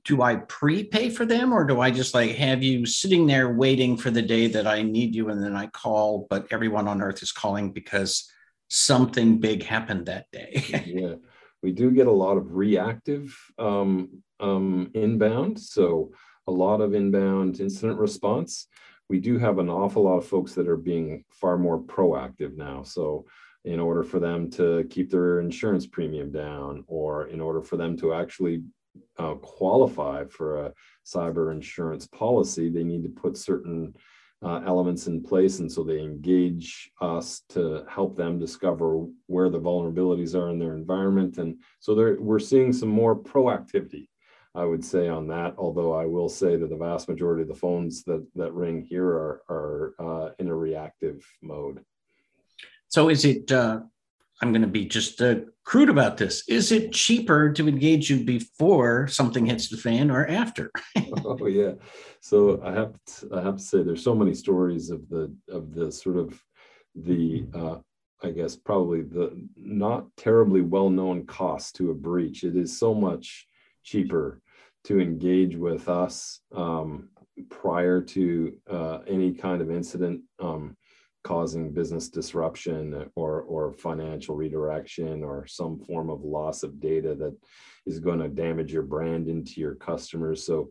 do 0.04 0.22
i 0.22 0.36
prepay 0.36 1.10
for 1.10 1.24
them 1.24 1.52
or 1.52 1.64
do 1.64 1.80
i 1.80 1.90
just 1.90 2.14
like 2.14 2.32
have 2.32 2.62
you 2.62 2.86
sitting 2.86 3.26
there 3.26 3.52
waiting 3.52 3.96
for 3.96 4.10
the 4.10 4.22
day 4.22 4.46
that 4.46 4.66
i 4.66 4.82
need 4.82 5.14
you 5.14 5.28
and 5.28 5.42
then 5.42 5.56
i 5.56 5.66
call 5.66 6.26
but 6.30 6.46
everyone 6.50 6.88
on 6.88 7.02
earth 7.02 7.22
is 7.22 7.32
calling 7.32 7.72
because 7.72 8.30
something 8.68 9.38
big 9.38 9.62
happened 9.62 10.06
that 10.06 10.26
day 10.32 10.62
yeah 10.86 11.14
we 11.62 11.72
do 11.72 11.90
get 11.90 12.06
a 12.06 12.12
lot 12.12 12.36
of 12.36 12.54
reactive 12.54 13.36
um, 13.58 14.08
um, 14.40 14.90
inbound 14.94 15.58
so 15.58 16.10
a 16.46 16.52
lot 16.52 16.80
of 16.80 16.94
inbound 16.94 17.60
incident 17.60 17.98
response. 17.98 18.66
We 19.08 19.20
do 19.20 19.38
have 19.38 19.58
an 19.58 19.68
awful 19.68 20.04
lot 20.04 20.18
of 20.18 20.26
folks 20.26 20.54
that 20.54 20.68
are 20.68 20.76
being 20.76 21.24
far 21.30 21.58
more 21.58 21.80
proactive 21.80 22.56
now. 22.56 22.82
So, 22.82 23.26
in 23.64 23.78
order 23.78 24.02
for 24.02 24.18
them 24.18 24.50
to 24.50 24.84
keep 24.90 25.08
their 25.08 25.38
insurance 25.38 25.86
premium 25.86 26.32
down, 26.32 26.82
or 26.88 27.28
in 27.28 27.40
order 27.40 27.62
for 27.62 27.76
them 27.76 27.96
to 27.98 28.12
actually 28.12 28.64
uh, 29.18 29.34
qualify 29.34 30.24
for 30.26 30.66
a 30.66 30.72
cyber 31.04 31.52
insurance 31.52 32.06
policy, 32.06 32.68
they 32.68 32.84
need 32.84 33.02
to 33.02 33.08
put 33.08 33.36
certain 33.36 33.94
uh, 34.42 34.60
elements 34.66 35.06
in 35.06 35.22
place. 35.22 35.60
And 35.60 35.70
so 35.70 35.84
they 35.84 36.00
engage 36.00 36.90
us 37.00 37.42
to 37.50 37.84
help 37.88 38.16
them 38.16 38.38
discover 38.38 39.06
where 39.26 39.48
the 39.48 39.60
vulnerabilities 39.60 40.34
are 40.34 40.50
in 40.50 40.58
their 40.58 40.74
environment. 40.74 41.38
And 41.38 41.58
so 41.80 42.16
we're 42.18 42.38
seeing 42.38 42.72
some 42.72 42.88
more 42.88 43.16
proactivity 43.16 44.08
I 44.54 44.64
would 44.64 44.84
say 44.84 45.08
on 45.08 45.28
that. 45.28 45.54
Although 45.56 45.94
I 45.94 46.04
will 46.04 46.28
say 46.28 46.56
that 46.56 46.68
the 46.68 46.76
vast 46.76 47.08
majority 47.08 47.42
of 47.42 47.48
the 47.48 47.54
phones 47.54 48.04
that 48.04 48.26
that 48.34 48.52
ring 48.52 48.82
here 48.82 49.06
are 49.08 49.42
are 49.48 49.94
uh, 49.98 50.30
in 50.38 50.48
a 50.48 50.54
reactive 50.54 51.24
mode. 51.40 51.84
So 52.88 53.08
is 53.08 53.24
it? 53.24 53.50
Uh, 53.50 53.80
I'm 54.42 54.50
going 54.50 54.62
to 54.62 54.68
be 54.68 54.86
just 54.86 55.22
uh, 55.22 55.36
crude 55.64 55.88
about 55.88 56.16
this. 56.16 56.42
Is 56.48 56.72
it 56.72 56.92
cheaper 56.92 57.52
to 57.52 57.68
engage 57.68 58.10
you 58.10 58.24
before 58.24 59.06
something 59.06 59.46
hits 59.46 59.68
the 59.68 59.76
fan 59.76 60.10
or 60.10 60.26
after? 60.26 60.72
oh 61.24 61.46
yeah. 61.46 61.72
So 62.20 62.60
I 62.64 62.72
have 62.72 62.94
to, 63.06 63.36
I 63.36 63.42
have 63.42 63.56
to 63.56 63.62
say 63.62 63.82
there's 63.82 64.02
so 64.02 64.16
many 64.16 64.34
stories 64.34 64.90
of 64.90 65.08
the 65.08 65.32
of 65.48 65.72
the 65.72 65.92
sort 65.92 66.16
of 66.16 66.42
the 66.96 67.46
uh, 67.54 67.76
I 68.24 68.30
guess 68.32 68.56
probably 68.56 69.02
the 69.02 69.40
not 69.56 70.06
terribly 70.16 70.60
well 70.60 70.90
known 70.90 71.24
cost 71.24 71.76
to 71.76 71.92
a 71.92 71.94
breach. 71.94 72.42
It 72.42 72.56
is 72.56 72.76
so 72.76 72.94
much 72.94 73.46
cheaper 73.84 74.40
to 74.84 75.00
engage 75.00 75.56
with 75.56 75.88
us 75.88 76.40
um, 76.52 77.08
prior 77.48 78.00
to 78.00 78.56
uh, 78.68 78.98
any 79.06 79.32
kind 79.32 79.62
of 79.62 79.70
incident 79.70 80.22
um, 80.40 80.76
causing 81.24 81.72
business 81.72 82.08
disruption 82.08 83.10
or, 83.14 83.42
or 83.42 83.72
financial 83.72 84.34
redirection 84.34 85.22
or 85.22 85.46
some 85.46 85.78
form 85.78 86.10
of 86.10 86.24
loss 86.24 86.62
of 86.62 86.80
data 86.80 87.14
that 87.14 87.36
is 87.86 88.00
going 88.00 88.18
to 88.18 88.28
damage 88.28 88.72
your 88.72 88.82
brand 88.82 89.28
into 89.28 89.60
your 89.60 89.74
customers. 89.74 90.44
So 90.44 90.70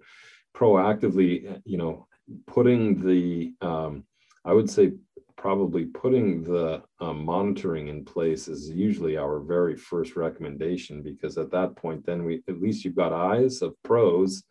proactively, 0.56 1.62
you 1.66 1.78
know, 1.78 2.08
putting 2.48 3.06
the, 3.06 3.54
um, 3.62 4.04
I 4.46 4.54
would 4.54 4.70
say 4.70 4.94
probably 5.38 5.86
putting 5.86 6.44
the 6.44 6.84
um, 7.00 7.26
monitoring 7.26 7.88
in 7.88 8.06
place 8.06 8.48
is 8.48 8.70
usually 8.70 9.18
our 9.18 9.40
very 9.40 9.76
first 9.76 10.16
recommendation 10.16 11.02
because 11.02 11.36
at 11.38 11.50
that 11.50 11.76
point 11.76 12.06
then 12.06 12.24
we 12.24 12.44
at 12.48 12.62
least 12.62 12.86
you've 12.86 12.96
got 12.96 13.12
eyes 13.12 13.64
of 13.64 13.74
pros 13.84 14.44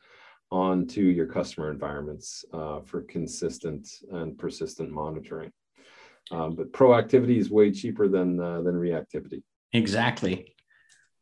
onto 0.50 1.02
your 1.02 1.26
customer 1.26 1.70
environments 1.70 2.44
uh, 2.52 2.80
for 2.80 3.02
consistent 3.02 3.88
and 4.10 4.36
persistent 4.36 4.90
monitoring 4.90 5.52
um, 6.30 6.54
but 6.54 6.72
proactivity 6.72 7.38
is 7.38 7.50
way 7.50 7.70
cheaper 7.70 8.08
than 8.08 8.40
uh, 8.40 8.62
than 8.62 8.74
reactivity 8.74 9.42
exactly 9.72 10.54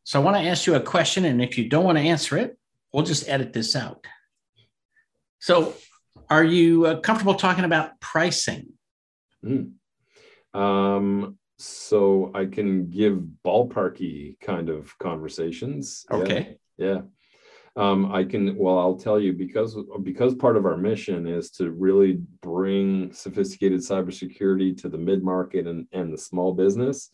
so 0.03 0.19
i 0.19 0.23
want 0.23 0.37
to 0.37 0.43
ask 0.43 0.67
you 0.67 0.75
a 0.75 0.81
question 0.81 1.25
and 1.25 1.41
if 1.41 1.57
you 1.57 1.69
don't 1.69 1.85
want 1.85 1.97
to 1.97 2.03
answer 2.03 2.37
it 2.37 2.57
we'll 2.93 3.03
just 3.03 3.27
edit 3.29 3.53
this 3.53 3.75
out 3.75 4.05
so 5.39 5.73
are 6.29 6.43
you 6.43 6.85
uh, 6.85 6.99
comfortable 6.99 7.35
talking 7.35 7.65
about 7.65 7.99
pricing 7.99 8.73
Mm. 9.45 9.71
Um, 10.53 11.37
so 11.57 12.31
I 12.33 12.45
can 12.45 12.89
give 12.89 13.23
ballparky 13.45 14.39
kind 14.39 14.69
of 14.69 14.97
conversations. 14.97 16.05
Okay. 16.11 16.57
Yeah. 16.77 16.87
yeah. 16.87 17.01
Um, 17.75 18.11
I 18.11 18.23
can. 18.23 18.57
Well, 18.57 18.77
I'll 18.79 18.97
tell 18.97 19.19
you 19.19 19.33
because 19.33 19.77
because 20.03 20.35
part 20.35 20.57
of 20.57 20.65
our 20.65 20.77
mission 20.77 21.27
is 21.27 21.51
to 21.51 21.71
really 21.71 22.19
bring 22.41 23.13
sophisticated 23.13 23.79
cybersecurity 23.81 24.79
to 24.81 24.89
the 24.89 24.97
mid 24.97 25.23
market 25.23 25.67
and 25.67 25.87
and 25.91 26.11
the 26.11 26.17
small 26.17 26.53
business. 26.53 27.11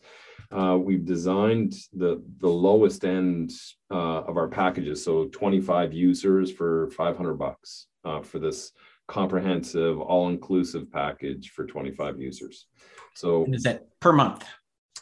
Uh, 0.50 0.78
we've 0.80 1.04
designed 1.04 1.74
the 1.92 2.22
the 2.40 2.48
lowest 2.48 3.04
end 3.04 3.52
uh, 3.90 4.22
of 4.22 4.36
our 4.36 4.48
packages, 4.48 5.04
so 5.04 5.26
25 5.26 5.92
users 5.92 6.52
for 6.52 6.90
500 6.90 7.34
bucks 7.34 7.88
uh, 8.04 8.22
for 8.22 8.38
this 8.38 8.72
comprehensive, 9.08 10.00
all-inclusive 10.00 10.90
package 10.90 11.50
for 11.50 11.64
25 11.64 12.20
users. 12.20 12.66
So 13.14 13.44
and 13.44 13.54
is 13.54 13.62
that 13.64 13.86
per 14.00 14.12
month? 14.12 14.44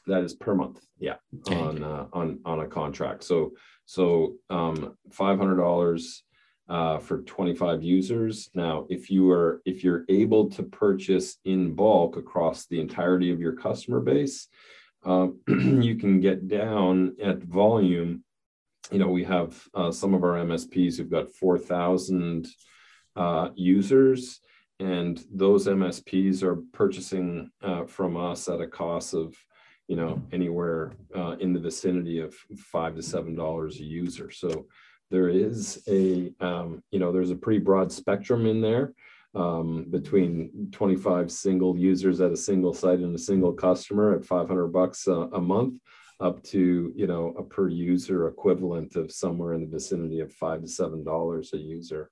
That 0.06 0.24
is 0.24 0.34
per 0.34 0.54
month. 0.54 0.80
Yeah, 0.98 1.16
okay. 1.40 1.58
on 1.60 1.82
uh, 1.82 2.06
on 2.12 2.40
on 2.44 2.60
a 2.60 2.66
contract. 2.66 3.24
So 3.24 3.52
so 3.86 4.34
um, 4.50 4.96
five 5.10 5.38
hundred 5.38 5.56
dollars 5.56 6.22
uh, 6.68 6.98
for 6.98 7.18
25 7.22 7.82
users. 7.82 8.48
Now, 8.54 8.86
if 8.88 9.10
you 9.10 9.30
are 9.30 9.60
if 9.64 9.84
you're 9.84 10.04
able 10.08 10.50
to 10.50 10.62
purchase 10.62 11.36
in 11.44 11.74
bulk 11.74 12.16
across 12.16 12.66
the 12.66 12.80
entirety 12.80 13.30
of 13.32 13.40
your 13.40 13.52
customer 13.52 14.00
base, 14.00 14.48
um, 15.04 15.40
you 15.48 15.96
can 15.96 16.20
get 16.20 16.48
down 16.48 17.16
at 17.22 17.42
volume. 17.42 18.24
You 18.90 18.98
know, 18.98 19.08
we 19.08 19.24
have 19.24 19.62
uh, 19.74 19.90
some 19.90 20.14
of 20.14 20.24
our 20.24 20.36
MSPs 20.44 20.96
who've 20.96 21.10
got 21.10 21.32
4,000 21.32 22.46
uh, 23.16 23.48
users 23.54 24.40
and 24.80 25.24
those 25.32 25.66
MSPs 25.66 26.42
are 26.42 26.56
purchasing 26.72 27.50
uh, 27.62 27.84
from 27.84 28.16
us 28.16 28.48
at 28.48 28.60
a 28.60 28.66
cost 28.66 29.14
of, 29.14 29.34
you 29.88 29.96
know, 29.96 30.22
anywhere 30.32 30.92
uh, 31.14 31.36
in 31.40 31.52
the 31.52 31.60
vicinity 31.60 32.20
of 32.20 32.34
five 32.56 32.94
to 32.96 33.02
seven 33.02 33.34
dollars 33.34 33.80
a 33.80 33.84
user. 33.84 34.30
So 34.30 34.66
there 35.10 35.28
is 35.28 35.82
a, 35.88 36.32
um, 36.40 36.82
you 36.90 36.98
know, 36.98 37.12
there's 37.12 37.30
a 37.30 37.36
pretty 37.36 37.60
broad 37.60 37.92
spectrum 37.92 38.46
in 38.46 38.60
there 38.60 38.94
um, 39.34 39.86
between 39.90 40.68
25 40.72 41.30
single 41.30 41.76
users 41.76 42.20
at 42.20 42.32
a 42.32 42.36
single 42.36 42.72
site 42.72 43.00
and 43.00 43.14
a 43.14 43.18
single 43.18 43.52
customer 43.52 44.14
at 44.14 44.24
500 44.24 44.68
bucks 44.68 45.06
a, 45.06 45.12
a 45.12 45.40
month 45.40 45.80
up 46.20 46.42
to 46.44 46.92
you 46.94 47.08
know 47.08 47.34
a 47.36 47.42
per 47.42 47.68
user 47.68 48.28
equivalent 48.28 48.94
of 48.94 49.10
somewhere 49.10 49.54
in 49.54 49.60
the 49.60 49.66
vicinity 49.66 50.20
of 50.20 50.32
five 50.32 50.62
to 50.62 50.68
seven 50.68 51.02
dollars 51.02 51.52
a 51.54 51.56
user 51.56 52.08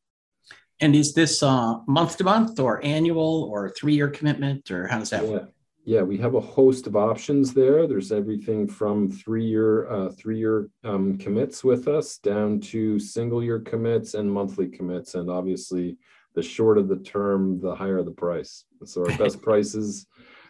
and 0.80 0.96
is 0.96 1.14
this 1.14 1.42
uh, 1.42 1.76
month 1.86 2.16
to 2.16 2.24
month 2.24 2.58
or 2.58 2.84
annual 2.84 3.48
or 3.52 3.70
three 3.70 3.94
year 3.94 4.08
commitment 4.08 4.68
or 4.72 4.88
how 4.88 4.98
does 4.98 5.10
that 5.10 5.24
yeah. 5.24 5.30
work? 5.30 5.50
Yeah, 5.84 6.02
we 6.02 6.16
have 6.18 6.34
a 6.34 6.40
host 6.40 6.86
of 6.86 6.94
options 6.94 7.52
there. 7.52 7.88
There's 7.88 8.12
everything 8.12 8.68
from 8.68 9.10
three 9.10 9.44
year 9.44 9.90
uh, 9.90 10.10
three 10.10 10.38
year 10.38 10.68
um, 10.84 11.18
commits 11.18 11.64
with 11.64 11.88
us 11.88 12.18
down 12.18 12.60
to 12.60 13.00
single 13.00 13.42
year 13.42 13.58
commits 13.58 14.14
and 14.14 14.30
monthly 14.30 14.68
commits. 14.68 15.16
And 15.16 15.28
obviously, 15.28 15.96
the 16.34 16.42
shorter 16.42 16.82
the 16.82 16.98
term, 16.98 17.60
the 17.60 17.74
higher 17.74 18.02
the 18.04 18.12
price. 18.12 18.64
So 18.84 19.04
our 19.04 19.18
best 19.18 19.42
prices, 19.48 20.06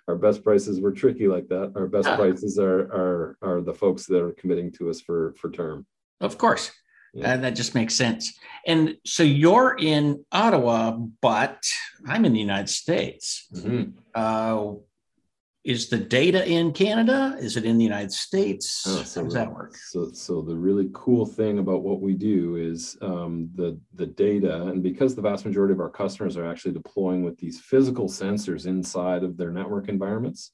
our 0.07 0.17
best 0.17 0.45
prices 0.45 0.81
were 0.81 0.93
tricky 0.93 1.29
like 1.29 1.49
that. 1.49 1.73
Our 1.77 1.87
best 1.87 2.09
ah. 2.09 2.17
prices 2.17 2.59
are 2.59 2.81
are 2.81 3.39
are 3.41 3.61
the 3.63 3.75
folks 3.75 4.05
that 4.07 4.23
are 4.23 4.33
committing 4.33 4.71
to 4.73 4.91
us 4.91 5.01
for 5.01 5.33
for 5.39 5.51
term. 5.51 5.87
Of 6.21 6.37
course. 6.37 6.71
Yeah. 7.15 7.35
Uh, 7.35 7.37
that 7.39 7.57
just 7.57 7.75
makes 7.75 7.95
sense. 7.95 8.39
And 8.67 8.97
so 9.05 9.23
you're 9.23 9.77
in 9.79 10.25
Ottawa, 10.33 10.97
but 11.21 11.63
I'm 12.07 12.25
in 12.25 12.33
the 12.33 12.41
United 12.41 12.71
States. 12.71 13.49
Mm-hmm. 13.55 13.99
Uh, 14.15 14.75
is 15.65 15.89
the 15.89 15.99
data 15.99 16.45
in 16.49 16.73
Canada? 16.73 17.37
Is 17.39 17.57
it 17.57 17.65
in 17.65 17.79
the 17.79 17.85
United 17.85 18.13
States? 18.13 18.85
Oh, 18.87 19.03
so 19.05 19.21
How 19.21 19.25
does 19.25 19.35
that 19.35 19.53
work? 19.53 19.77
So, 19.77 20.11
so 20.13 20.43
the 20.43 20.57
really 20.57 20.91
cool 20.93 21.25
thing 21.25 21.59
about 21.61 21.83
what 21.83 22.01
we 22.01 22.15
do 22.15 22.57
is 22.57 22.97
um, 23.01 23.49
the 23.55 23.79
the 23.95 24.07
data, 24.07 24.63
and 24.63 24.83
because 24.83 25.15
the 25.15 25.23
vast 25.23 25.45
majority 25.45 25.73
of 25.73 25.81
our 25.81 25.91
customers 25.91 26.37
are 26.37 26.51
actually 26.51 26.73
deploying 26.73 27.23
with 27.23 27.39
these 27.39 27.61
physical 27.61 28.09
sensors 28.09 28.67
inside 28.67 29.23
of 29.23 29.37
their 29.37 29.53
network 29.53 29.89
environments, 29.89 30.51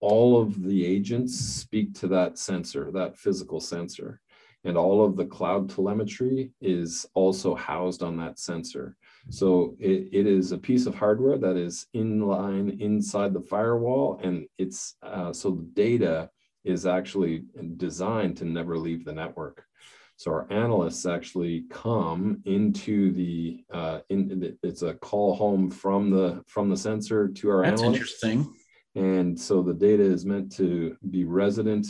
all 0.00 0.40
of 0.40 0.62
the 0.62 0.84
agents 0.84 1.38
speak 1.38 1.94
to 1.94 2.08
that 2.08 2.38
sensor, 2.38 2.90
that 2.92 3.16
physical 3.16 3.60
sensor 3.60 4.20
and 4.64 4.76
all 4.76 5.04
of 5.04 5.16
the 5.16 5.24
cloud 5.24 5.70
telemetry 5.70 6.50
is 6.60 7.06
also 7.14 7.54
housed 7.54 8.02
on 8.02 8.16
that 8.18 8.38
sensor. 8.38 8.96
So 9.30 9.76
it, 9.78 10.08
it 10.12 10.26
is 10.26 10.52
a 10.52 10.58
piece 10.58 10.86
of 10.86 10.94
hardware 10.94 11.36
that 11.38 11.56
is 11.56 11.86
in 11.92 12.20
line 12.20 12.78
inside 12.80 13.34
the 13.34 13.40
firewall, 13.40 14.20
and 14.22 14.46
it's 14.56 14.96
uh, 15.02 15.32
so 15.32 15.50
the 15.50 15.68
data 15.74 16.30
is 16.64 16.86
actually 16.86 17.44
designed 17.76 18.36
to 18.38 18.44
never 18.44 18.78
leave 18.78 19.04
the 19.04 19.12
network. 19.12 19.64
So 20.16 20.32
our 20.32 20.50
analysts 20.50 21.06
actually 21.06 21.64
come 21.70 22.42
into 22.44 23.12
the 23.12 23.64
uh, 23.72 24.00
in 24.08 24.56
it's 24.62 24.82
a 24.82 24.94
call 24.94 25.36
home 25.36 25.70
from 25.70 26.10
the 26.10 26.42
from 26.46 26.70
the 26.70 26.76
sensor 26.76 27.28
to 27.28 27.50
our 27.50 27.64
That's 27.64 27.82
analysts. 27.82 27.96
interesting. 28.24 28.54
And 28.94 29.38
so 29.38 29.62
the 29.62 29.74
data 29.74 30.02
is 30.02 30.24
meant 30.24 30.50
to 30.56 30.96
be 31.08 31.24
resident 31.24 31.86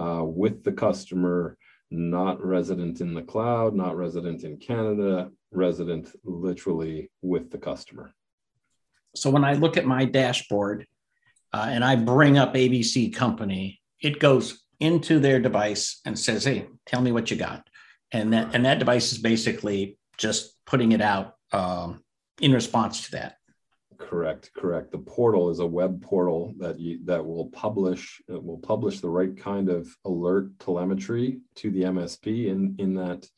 uh, 0.00 0.24
with 0.24 0.64
the 0.64 0.72
customer 0.72 1.56
not 1.92 2.44
resident 2.44 3.00
in 3.00 3.14
the 3.14 3.22
cloud, 3.22 3.74
not 3.74 3.96
resident 3.96 4.44
in 4.44 4.56
Canada, 4.56 5.30
resident 5.52 6.10
literally 6.24 7.10
with 7.22 7.50
the 7.50 7.58
customer. 7.58 8.14
So 9.14 9.30
when 9.30 9.44
I 9.44 9.54
look 9.54 9.76
at 9.76 9.86
my 9.86 10.04
dashboard 10.04 10.86
uh, 11.52 11.66
and 11.68 11.84
I 11.84 11.96
bring 11.96 12.38
up 12.38 12.54
ABC 12.54 13.14
Company, 13.14 13.80
it 14.00 14.20
goes 14.20 14.62
into 14.78 15.18
their 15.18 15.40
device 15.40 16.00
and 16.04 16.18
says, 16.18 16.44
"Hey, 16.44 16.68
tell 16.86 17.02
me 17.02 17.12
what 17.12 17.30
you 17.30 17.36
got," 17.36 17.68
and 18.12 18.32
that 18.32 18.54
and 18.54 18.64
that 18.64 18.78
device 18.78 19.12
is 19.12 19.18
basically 19.18 19.98
just 20.16 20.54
putting 20.64 20.92
it 20.92 21.00
out 21.00 21.34
um, 21.52 22.02
in 22.40 22.52
response 22.52 23.06
to 23.06 23.12
that. 23.12 23.36
Correct, 23.98 24.50
correct. 24.56 24.92
The 24.92 24.98
portal 24.98 25.50
is 25.50 25.58
a 25.58 25.66
web 25.66 26.00
portal 26.00 26.54
that 26.58 26.80
you 26.80 27.00
that 27.04 27.24
will 27.24 27.50
publish 27.50 28.22
will 28.28 28.58
publish 28.58 29.00
the 29.00 29.10
right 29.10 29.36
kind 29.36 29.68
of 29.68 29.88
alert 30.04 30.58
telemetry 30.58 31.40
to 31.56 31.70
the 31.70 31.82
MSP 31.82 32.46
in 32.46 32.76
in 32.78 32.94
that 32.94 33.28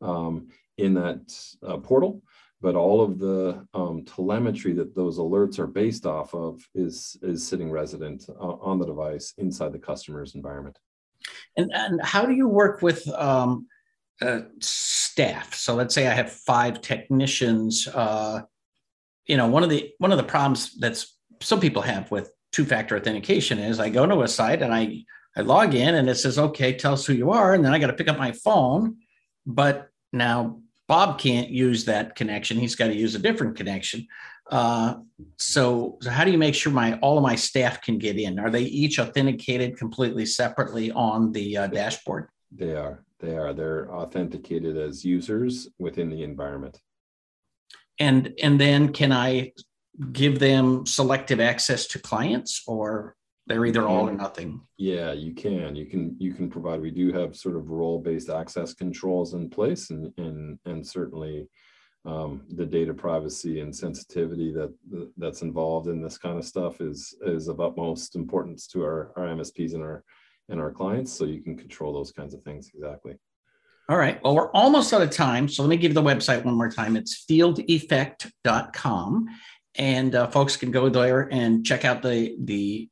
um, 0.00 0.48
in 0.78 0.94
that 0.94 1.34
uh, 1.66 1.78
portal. 1.78 2.22
But 2.60 2.74
all 2.74 3.02
of 3.02 3.18
the 3.18 3.66
um, 3.74 4.04
telemetry 4.04 4.72
that 4.74 4.94
those 4.94 5.18
alerts 5.18 5.58
are 5.58 5.66
based 5.66 6.06
off 6.06 6.34
of 6.34 6.60
is 6.74 7.16
is 7.22 7.46
sitting 7.46 7.70
resident 7.70 8.24
uh, 8.28 8.54
on 8.60 8.78
the 8.78 8.86
device 8.86 9.34
inside 9.38 9.72
the 9.72 9.78
customer's 9.78 10.34
environment. 10.34 10.78
And 11.56 11.70
and 11.74 12.00
how 12.02 12.24
do 12.24 12.32
you 12.32 12.48
work 12.48 12.80
with 12.80 13.06
um, 13.08 13.66
uh, 14.22 14.40
staff? 14.60 15.54
So 15.54 15.74
let's 15.74 15.94
say 15.94 16.06
I 16.08 16.14
have 16.14 16.32
five 16.32 16.80
technicians 16.80 17.86
uh, 17.88 18.40
you 19.26 19.36
know 19.36 19.46
one 19.46 19.62
of 19.62 19.70
the 19.70 19.92
one 19.98 20.12
of 20.12 20.18
the 20.18 20.24
problems 20.24 20.74
that's 20.78 21.16
some 21.40 21.60
people 21.60 21.82
have 21.82 22.10
with 22.10 22.32
two 22.52 22.64
factor 22.64 22.96
authentication 22.96 23.58
is 23.58 23.80
I 23.80 23.90
go 23.90 24.06
to 24.06 24.22
a 24.22 24.28
site 24.28 24.62
and 24.62 24.72
I 24.72 25.04
I 25.36 25.42
log 25.42 25.74
in 25.74 25.94
and 25.96 26.08
it 26.08 26.14
says 26.14 26.38
okay 26.38 26.72
tell 26.72 26.94
us 26.94 27.04
who 27.04 27.12
you 27.12 27.30
are 27.30 27.54
and 27.54 27.64
then 27.64 27.74
I 27.74 27.78
got 27.78 27.88
to 27.88 27.92
pick 27.92 28.08
up 28.08 28.18
my 28.18 28.32
phone 28.32 28.96
but 29.44 29.88
now 30.12 30.60
Bob 30.88 31.18
can't 31.18 31.50
use 31.50 31.84
that 31.86 32.14
connection. 32.14 32.58
He's 32.58 32.76
got 32.76 32.88
to 32.88 32.94
use 32.94 33.14
a 33.14 33.18
different 33.18 33.56
connection. 33.56 34.06
Uh, 34.50 34.96
so, 35.38 35.98
so 36.00 36.10
how 36.10 36.24
do 36.24 36.30
you 36.30 36.38
make 36.38 36.54
sure 36.54 36.72
my 36.72 36.98
all 37.00 37.16
of 37.16 37.22
my 37.22 37.34
staff 37.34 37.82
can 37.82 37.98
get 37.98 38.16
in? 38.16 38.38
Are 38.38 38.50
they 38.50 38.62
each 38.62 38.98
authenticated 38.98 39.76
completely 39.76 40.24
separately 40.24 40.92
on 40.92 41.32
the 41.32 41.56
uh, 41.56 41.66
dashboard? 41.66 42.28
They 42.52 42.76
are. 42.76 43.04
They 43.18 43.36
are. 43.36 43.52
They're 43.52 43.92
authenticated 43.92 44.76
as 44.76 45.04
users 45.04 45.68
within 45.78 46.10
the 46.10 46.22
environment. 46.22 46.80
And 47.98 48.34
and 48.42 48.60
then 48.60 48.92
can 48.92 49.10
i 49.10 49.52
give 50.12 50.38
them 50.38 50.84
selective 50.84 51.40
access 51.40 51.86
to 51.86 51.98
clients 51.98 52.62
or 52.66 53.16
they're 53.46 53.64
either 53.64 53.86
all 53.86 54.08
or 54.08 54.12
nothing 54.12 54.60
yeah 54.76 55.12
you 55.12 55.34
can 55.34 55.76
you 55.76 55.86
can 55.86 56.16
you 56.18 56.34
can 56.34 56.50
provide 56.50 56.80
we 56.80 56.90
do 56.90 57.12
have 57.12 57.36
sort 57.36 57.56
of 57.56 57.70
role 57.70 57.98
based 57.98 58.28
access 58.28 58.74
controls 58.74 59.34
in 59.34 59.48
place 59.48 59.90
and 59.90 60.12
and 60.18 60.58
and 60.64 60.86
certainly 60.86 61.48
um, 62.04 62.44
the 62.50 62.66
data 62.66 62.94
privacy 62.94 63.60
and 63.60 63.74
sensitivity 63.74 64.52
that 64.52 64.72
that's 65.16 65.42
involved 65.42 65.88
in 65.88 66.00
this 66.00 66.18
kind 66.18 66.38
of 66.38 66.44
stuff 66.44 66.80
is 66.80 67.16
is 67.22 67.48
of 67.48 67.60
utmost 67.60 68.14
importance 68.14 68.66
to 68.68 68.82
our, 68.82 69.12
our 69.16 69.26
msps 69.34 69.74
and 69.74 69.82
our 69.82 70.04
and 70.48 70.60
our 70.60 70.70
clients 70.70 71.12
so 71.12 71.24
you 71.24 71.42
can 71.42 71.56
control 71.56 71.92
those 71.92 72.12
kinds 72.12 72.34
of 72.34 72.42
things 72.42 72.70
exactly 72.74 73.16
all 73.88 73.98
right. 73.98 74.20
Well, 74.22 74.34
we're 74.34 74.50
almost 74.50 74.92
out 74.92 75.02
of 75.02 75.10
time. 75.10 75.48
So 75.48 75.62
let 75.62 75.68
me 75.68 75.76
give 75.76 75.94
the 75.94 76.02
website 76.02 76.44
one 76.44 76.56
more 76.56 76.68
time. 76.68 76.96
It's 76.96 77.24
fieldeffect.com. 77.24 79.28
And 79.76 80.14
uh, 80.14 80.26
folks 80.26 80.56
can 80.56 80.72
go 80.72 80.88
there 80.88 81.32
and 81.32 81.64
check 81.64 81.84
out 81.84 82.02
the, 82.02 82.34
the 82.40 82.88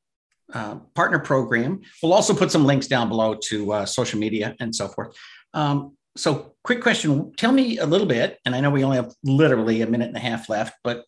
uh, 0.53 0.77
partner 0.95 1.19
program. 1.19 1.81
We'll 2.03 2.13
also 2.13 2.35
put 2.35 2.51
some 2.51 2.65
links 2.65 2.87
down 2.87 3.09
below 3.09 3.35
to 3.45 3.73
uh, 3.73 3.87
social 3.87 4.19
media 4.19 4.55
and 4.61 4.75
so 4.75 4.89
forth. 4.89 5.17
Um, 5.55 5.97
so, 6.17 6.55
quick 6.63 6.81
question 6.81 7.33
tell 7.37 7.53
me 7.53 7.79
a 7.79 7.87
little 7.87 8.07
bit, 8.07 8.39
and 8.45 8.55
I 8.55 8.61
know 8.61 8.71
we 8.71 8.85
only 8.85 8.97
have 8.97 9.13
literally 9.25 9.83
a 9.83 9.87
minute 9.87 10.09
and 10.09 10.17
a 10.17 10.21
half 10.21 10.49
left, 10.49 10.75
but 10.85 11.05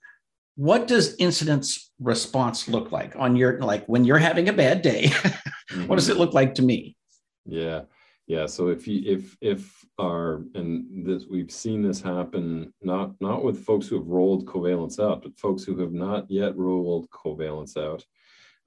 what 0.57 0.89
does 0.89 1.15
incidents 1.17 1.93
response 2.01 2.67
look 2.67 2.91
like 2.91 3.15
on 3.17 3.37
your 3.37 3.61
like 3.61 3.87
when 3.87 4.05
you're 4.05 4.19
having 4.19 4.49
a 4.49 4.53
bad 4.53 4.83
day? 4.83 5.11
what 5.87 5.97
does 5.97 6.09
it 6.09 6.17
look 6.17 6.33
like 6.33 6.55
to 6.55 6.63
me? 6.63 6.97
Yeah. 7.45 7.83
Yeah. 8.27 8.47
So 8.47 8.69
if 8.69 8.89
you 8.89 9.03
if 9.05 9.37
if 9.41 9.85
our 10.01 10.43
and 10.55 11.07
this 11.07 11.25
we've 11.31 11.53
seen 11.53 11.83
this 11.83 12.01
happen 12.01 12.73
not 12.83 13.13
not 13.21 13.45
with 13.45 13.65
folks 13.65 13.87
who 13.87 13.97
have 13.97 14.09
rolled 14.09 14.47
covalence 14.47 14.99
out, 14.99 15.23
but 15.23 15.39
folks 15.39 15.63
who 15.63 15.79
have 15.79 15.93
not 15.93 16.29
yet 16.31 16.57
rolled 16.57 17.09
covalence 17.11 17.77
out. 17.77 18.05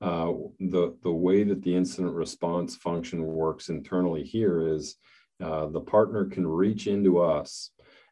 Uh, 0.01 0.31
the 0.59 0.95
the 1.03 1.11
way 1.11 1.43
that 1.43 1.61
the 1.61 1.75
incident 1.75 2.13
response 2.13 2.75
function 2.75 3.25
works 3.25 3.69
internally 3.69 4.23
here 4.23 4.67
is 4.67 4.95
uh, 5.43 5.65
the 5.67 5.81
partner 5.81 6.25
can 6.25 6.47
reach 6.47 6.87
into 6.87 7.19
us 7.19 7.71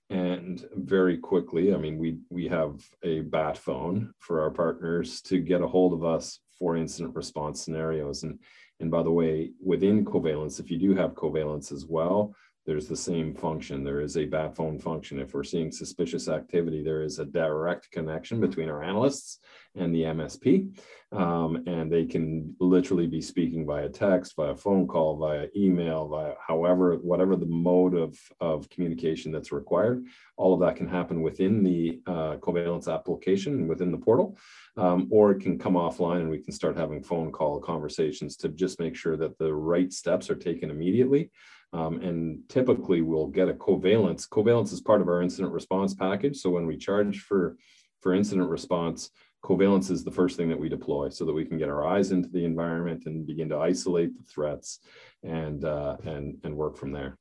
and 0.10 0.65
very 0.76 1.17
quickly 1.17 1.73
i 1.73 1.78
mean 1.78 1.97
we 1.97 2.17
we 2.30 2.47
have 2.47 2.82
a 3.04 3.19
bat 3.21 3.58
phone 3.58 4.13
for 4.19 4.41
our 4.41 4.50
partners 4.50 5.21
to 5.21 5.39
get 5.39 5.62
a 5.62 5.67
hold 5.67 5.91
of 5.93 6.06
us 6.06 6.39
for 6.58 6.76
incident 6.76 7.15
response 7.15 7.63
scenarios. 7.63 8.23
And 8.23 8.39
And 8.80 8.91
by 8.91 9.04
the 9.04 9.12
way, 9.12 9.52
within 9.63 10.06
Covalence, 10.06 10.60
if 10.60 10.69
you 10.69 10.78
do 10.78 10.93
have 10.95 11.15
Covalence 11.15 11.71
as 11.71 11.86
well, 11.86 12.36
there's 12.67 12.88
the 12.88 12.97
same 12.97 13.34
function. 13.34 13.84
There 13.84 14.01
is 14.01 14.17
a 14.17 14.25
bat 14.25 14.53
phone 14.53 14.77
function. 14.77 15.21
If 15.21 15.34
we're 15.34 15.43
seeing 15.43 15.71
suspicious 15.71 16.27
activity, 16.27 16.84
there 16.84 17.01
is 17.01 17.17
a 17.17 17.25
direct 17.25 17.89
connection 17.91 18.41
between 18.41 18.67
our 18.67 18.84
analysts 18.84 19.39
and 19.75 19.95
the 19.95 20.03
MSP. 20.03 20.77
Um, 21.13 21.63
and 21.65 21.89
they 21.89 22.03
can 22.03 22.53
literally 22.60 23.08
be 23.08 23.21
speaking 23.21 23.65
via 23.65 23.88
text, 23.88 24.36
via 24.36 24.53
phone 24.53 24.86
call, 24.86 25.15
via 25.15 25.47
email, 25.56 26.10
via 26.10 26.34
however, 26.45 26.97
whatever 26.97 27.38
the 27.38 27.45
mode 27.45 27.93
of, 27.93 28.19
of 28.41 28.69
communication 28.69 29.32
that's 29.32 29.53
required. 29.53 30.06
All 30.36 30.53
of 30.53 30.60
that 30.60 30.75
can 30.75 30.89
happen 30.89 31.21
within 31.21 31.63
the 31.63 32.01
uh, 32.06 32.36
Covalence 32.41 32.93
application, 32.93 33.69
within 33.69 33.91
the 33.91 33.97
portal, 33.97 34.38
um, 34.75 35.08
or 35.10 35.32
it 35.32 35.39
can 35.39 35.58
come 35.58 35.75
offline 35.75 36.19
and 36.19 36.30
we 36.30 36.39
can 36.39 36.51
start 36.51 36.75
having 36.75 37.01
phone 37.01 37.32
call 37.32 37.62
conversations 37.62 38.36
to 38.38 38.49
just 38.49 38.77
make 38.77 38.95
sure 38.97 39.15
that 39.15 39.38
the 39.38 39.53
right 39.53 39.93
steps 39.93 40.30
are 40.30 40.36
taken 40.36 40.69
immediately 40.69 41.32
um, 41.73 42.01
and 42.01 42.39
typically 42.49 43.01
we'll 43.01 43.27
get 43.27 43.49
a 43.49 43.53
covalence. 43.53 44.27
Covalence 44.27 44.71
is 44.71 44.82
part 44.82 45.01
of 45.01 45.08
our 45.08 45.21
incident 45.21 45.53
response 45.53 45.93
package. 45.93 46.38
So 46.38 46.49
when 46.49 46.65
we 46.65 46.77
charge 46.77 47.19
for, 47.19 47.58
for 48.01 48.13
incident 48.13 48.49
response, 48.49 49.10
covalence 49.43 49.91
is 49.91 50.03
the 50.03 50.12
first 50.12 50.38
thing 50.38 50.49
that 50.49 50.60
we 50.60 50.69
deploy 50.69 51.10
so 51.10 51.25
that 51.25 51.34
we 51.34 51.45
can 51.45 51.58
get 51.58 51.69
our 51.69 51.86
eyes 51.86 52.12
into 52.12 52.30
the 52.30 52.43
environment 52.43 53.03
and 53.06 53.27
begin 53.27 53.49
to 53.49 53.58
isolate 53.58 54.17
the 54.17 54.23
threats 54.23 54.80
and, 55.23 55.65
uh, 55.65 55.97
and, 56.03 56.38
and 56.43 56.56
work 56.56 56.77
from 56.77 56.91
there. 56.91 57.17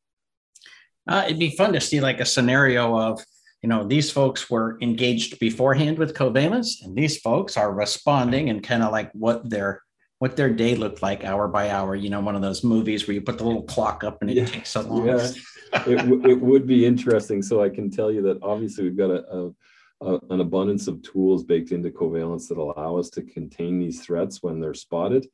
Uh, 1.09 1.23
it'd 1.27 1.39
be 1.39 1.57
fun 1.57 1.73
to 1.73 1.81
see 1.81 2.01
like 2.01 2.21
a 2.21 2.25
scenario 2.25 2.99
of, 2.99 3.25
you 3.63 3.69
know, 3.69 3.87
these 3.87 4.11
folks 4.11 4.51
were 4.51 4.79
engaged 4.81 5.39
beforehand 5.39 5.99
with 5.99 6.15
covalence 6.15 6.85
and 6.85 6.97
these 6.97 7.19
folks 7.19 7.57
are 7.57 7.73
responding 7.73 8.51
and 8.51 8.63
kind 8.63 8.83
of 8.83 8.93
like 8.93 9.11
what 9.13 9.49
their 9.49 9.83
what 10.19 10.37
their 10.37 10.51
day 10.51 10.75
looked 10.75 11.03
like 11.03 11.25
hour 11.25 11.49
by 11.49 11.71
hour. 11.71 11.95
You 11.95 12.11
know, 12.11 12.21
one 12.21 12.37
of 12.37 12.43
those 12.43 12.65
movies 12.65 13.07
where 13.07 13.15
you 13.15 13.21
put 13.21 13.39
the 13.39 13.45
little 13.45 13.63
clock 13.63 14.05
up 14.05 14.19
and 14.21 14.31
it 14.31 14.37
yeah. 14.37 14.47
takes 14.47 14.71
so 14.71 14.83
long. 14.83 15.07
Yeah, 15.07 15.31
it, 15.87 15.97
w- 15.97 16.27
it 16.29 16.41
would 16.41 16.67
be 16.67 16.87
interesting. 16.87 17.43
So 17.43 17.63
I 17.63 17.69
can 17.69 17.91
tell 17.91 18.11
you 18.11 18.23
that 18.23 18.39
obviously 18.43 18.85
we've 18.85 18.97
got 18.97 19.11
a, 19.11 19.53
a, 20.01 20.19
an 20.31 20.41
abundance 20.41 20.89
of 20.89 21.03
tools 21.03 21.45
baked 21.45 21.73
into 21.73 21.91
Covalence 21.91 22.49
that 22.49 22.59
allow 22.59 22.97
us 22.97 23.11
to 23.11 23.23
contain 23.23 23.79
these 23.79 24.03
threats 24.03 24.43
when 24.43 24.61
they're 24.61 24.75
spotted. 24.75 25.27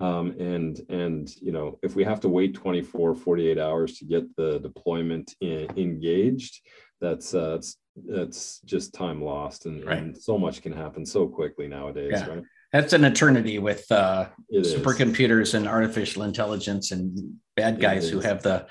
Um, 0.00 0.30
and 0.38 0.80
and 0.88 1.28
you 1.42 1.50
know 1.50 1.80
if 1.82 1.96
we 1.96 2.04
have 2.04 2.20
to 2.20 2.28
wait 2.28 2.54
24 2.54 3.16
48 3.16 3.58
hours 3.58 3.98
to 3.98 4.04
get 4.04 4.36
the 4.36 4.60
deployment 4.60 5.34
in, 5.40 5.66
engaged 5.76 6.60
that's 7.00 7.34
uh, 7.34 7.50
that's 7.50 7.78
that's 8.06 8.60
just 8.60 8.94
time 8.94 9.20
lost 9.20 9.66
and, 9.66 9.84
right. 9.84 9.98
and 9.98 10.16
so 10.16 10.38
much 10.38 10.62
can 10.62 10.72
happen 10.72 11.04
so 11.04 11.26
quickly 11.26 11.66
nowadays 11.66 12.12
yeah. 12.12 12.26
right 12.28 12.44
that's 12.72 12.92
an 12.92 13.04
eternity 13.04 13.58
with 13.58 13.90
uh, 13.90 14.26
supercomputers 14.52 15.54
and 15.54 15.66
artificial 15.66 16.22
intelligence 16.22 16.90
and 16.90 17.36
bad 17.56 17.80
guys 17.80 18.08
who 18.08 18.20
have 18.20 18.42
the 18.42 18.66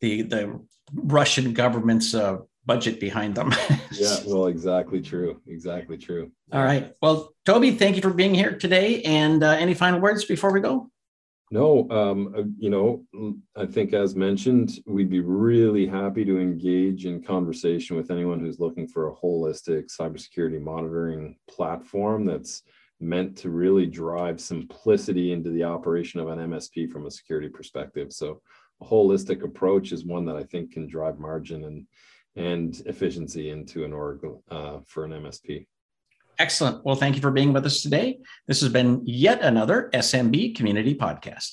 the 0.00 0.22
the 0.22 0.60
Russian 0.92 1.52
government's 1.52 2.14
uh, 2.14 2.38
budget 2.64 3.00
behind 3.00 3.34
them. 3.34 3.52
yeah, 3.92 4.16
well, 4.26 4.46
exactly 4.46 5.00
true. 5.00 5.40
Exactly 5.46 5.96
true. 5.96 6.30
All 6.52 6.62
right. 6.62 6.92
Well, 7.00 7.32
Toby, 7.44 7.72
thank 7.72 7.96
you 7.96 8.02
for 8.02 8.12
being 8.12 8.34
here 8.34 8.56
today. 8.56 9.02
And 9.02 9.42
uh, 9.42 9.50
any 9.50 9.74
final 9.74 10.00
words 10.00 10.24
before 10.24 10.52
we 10.52 10.60
go? 10.60 10.90
No, 11.52 11.88
um, 11.90 12.34
uh, 12.36 12.42
you 12.58 12.70
know, 12.70 13.04
I 13.56 13.66
think 13.66 13.92
as 13.94 14.16
mentioned, 14.16 14.80
we'd 14.84 15.10
be 15.10 15.20
really 15.20 15.86
happy 15.86 16.24
to 16.24 16.40
engage 16.40 17.06
in 17.06 17.22
conversation 17.22 17.96
with 17.96 18.10
anyone 18.10 18.40
who's 18.40 18.58
looking 18.58 18.88
for 18.88 19.08
a 19.08 19.14
holistic 19.14 19.86
cybersecurity 19.96 20.60
monitoring 20.60 21.36
platform 21.48 22.26
that's 22.26 22.62
meant 23.00 23.36
to 23.38 23.50
really 23.50 23.86
drive 23.86 24.40
simplicity 24.40 25.32
into 25.32 25.50
the 25.50 25.64
operation 25.64 26.20
of 26.20 26.28
an 26.28 26.38
MSP 26.38 26.90
from 26.90 27.06
a 27.06 27.10
security 27.10 27.48
perspective. 27.48 28.12
So 28.12 28.40
a 28.80 28.84
holistic 28.84 29.42
approach 29.42 29.92
is 29.92 30.04
one 30.04 30.24
that 30.26 30.36
I 30.36 30.44
think 30.44 30.72
can 30.72 30.86
drive 30.86 31.18
margin 31.18 31.64
and 31.64 31.86
and 32.36 32.82
efficiency 32.84 33.48
into 33.48 33.84
an 33.84 33.94
org 33.94 34.20
uh, 34.50 34.78
for 34.86 35.06
an 35.06 35.12
MSP. 35.12 35.66
Excellent. 36.38 36.84
Well, 36.84 36.94
thank 36.94 37.16
you 37.16 37.22
for 37.22 37.30
being 37.30 37.54
with 37.54 37.64
us 37.64 37.80
today. 37.80 38.18
This 38.46 38.60
has 38.60 38.70
been 38.70 39.00
yet 39.06 39.40
another 39.40 39.88
SMB 39.94 40.54
Community 40.54 40.94
Podcast. 40.94 41.52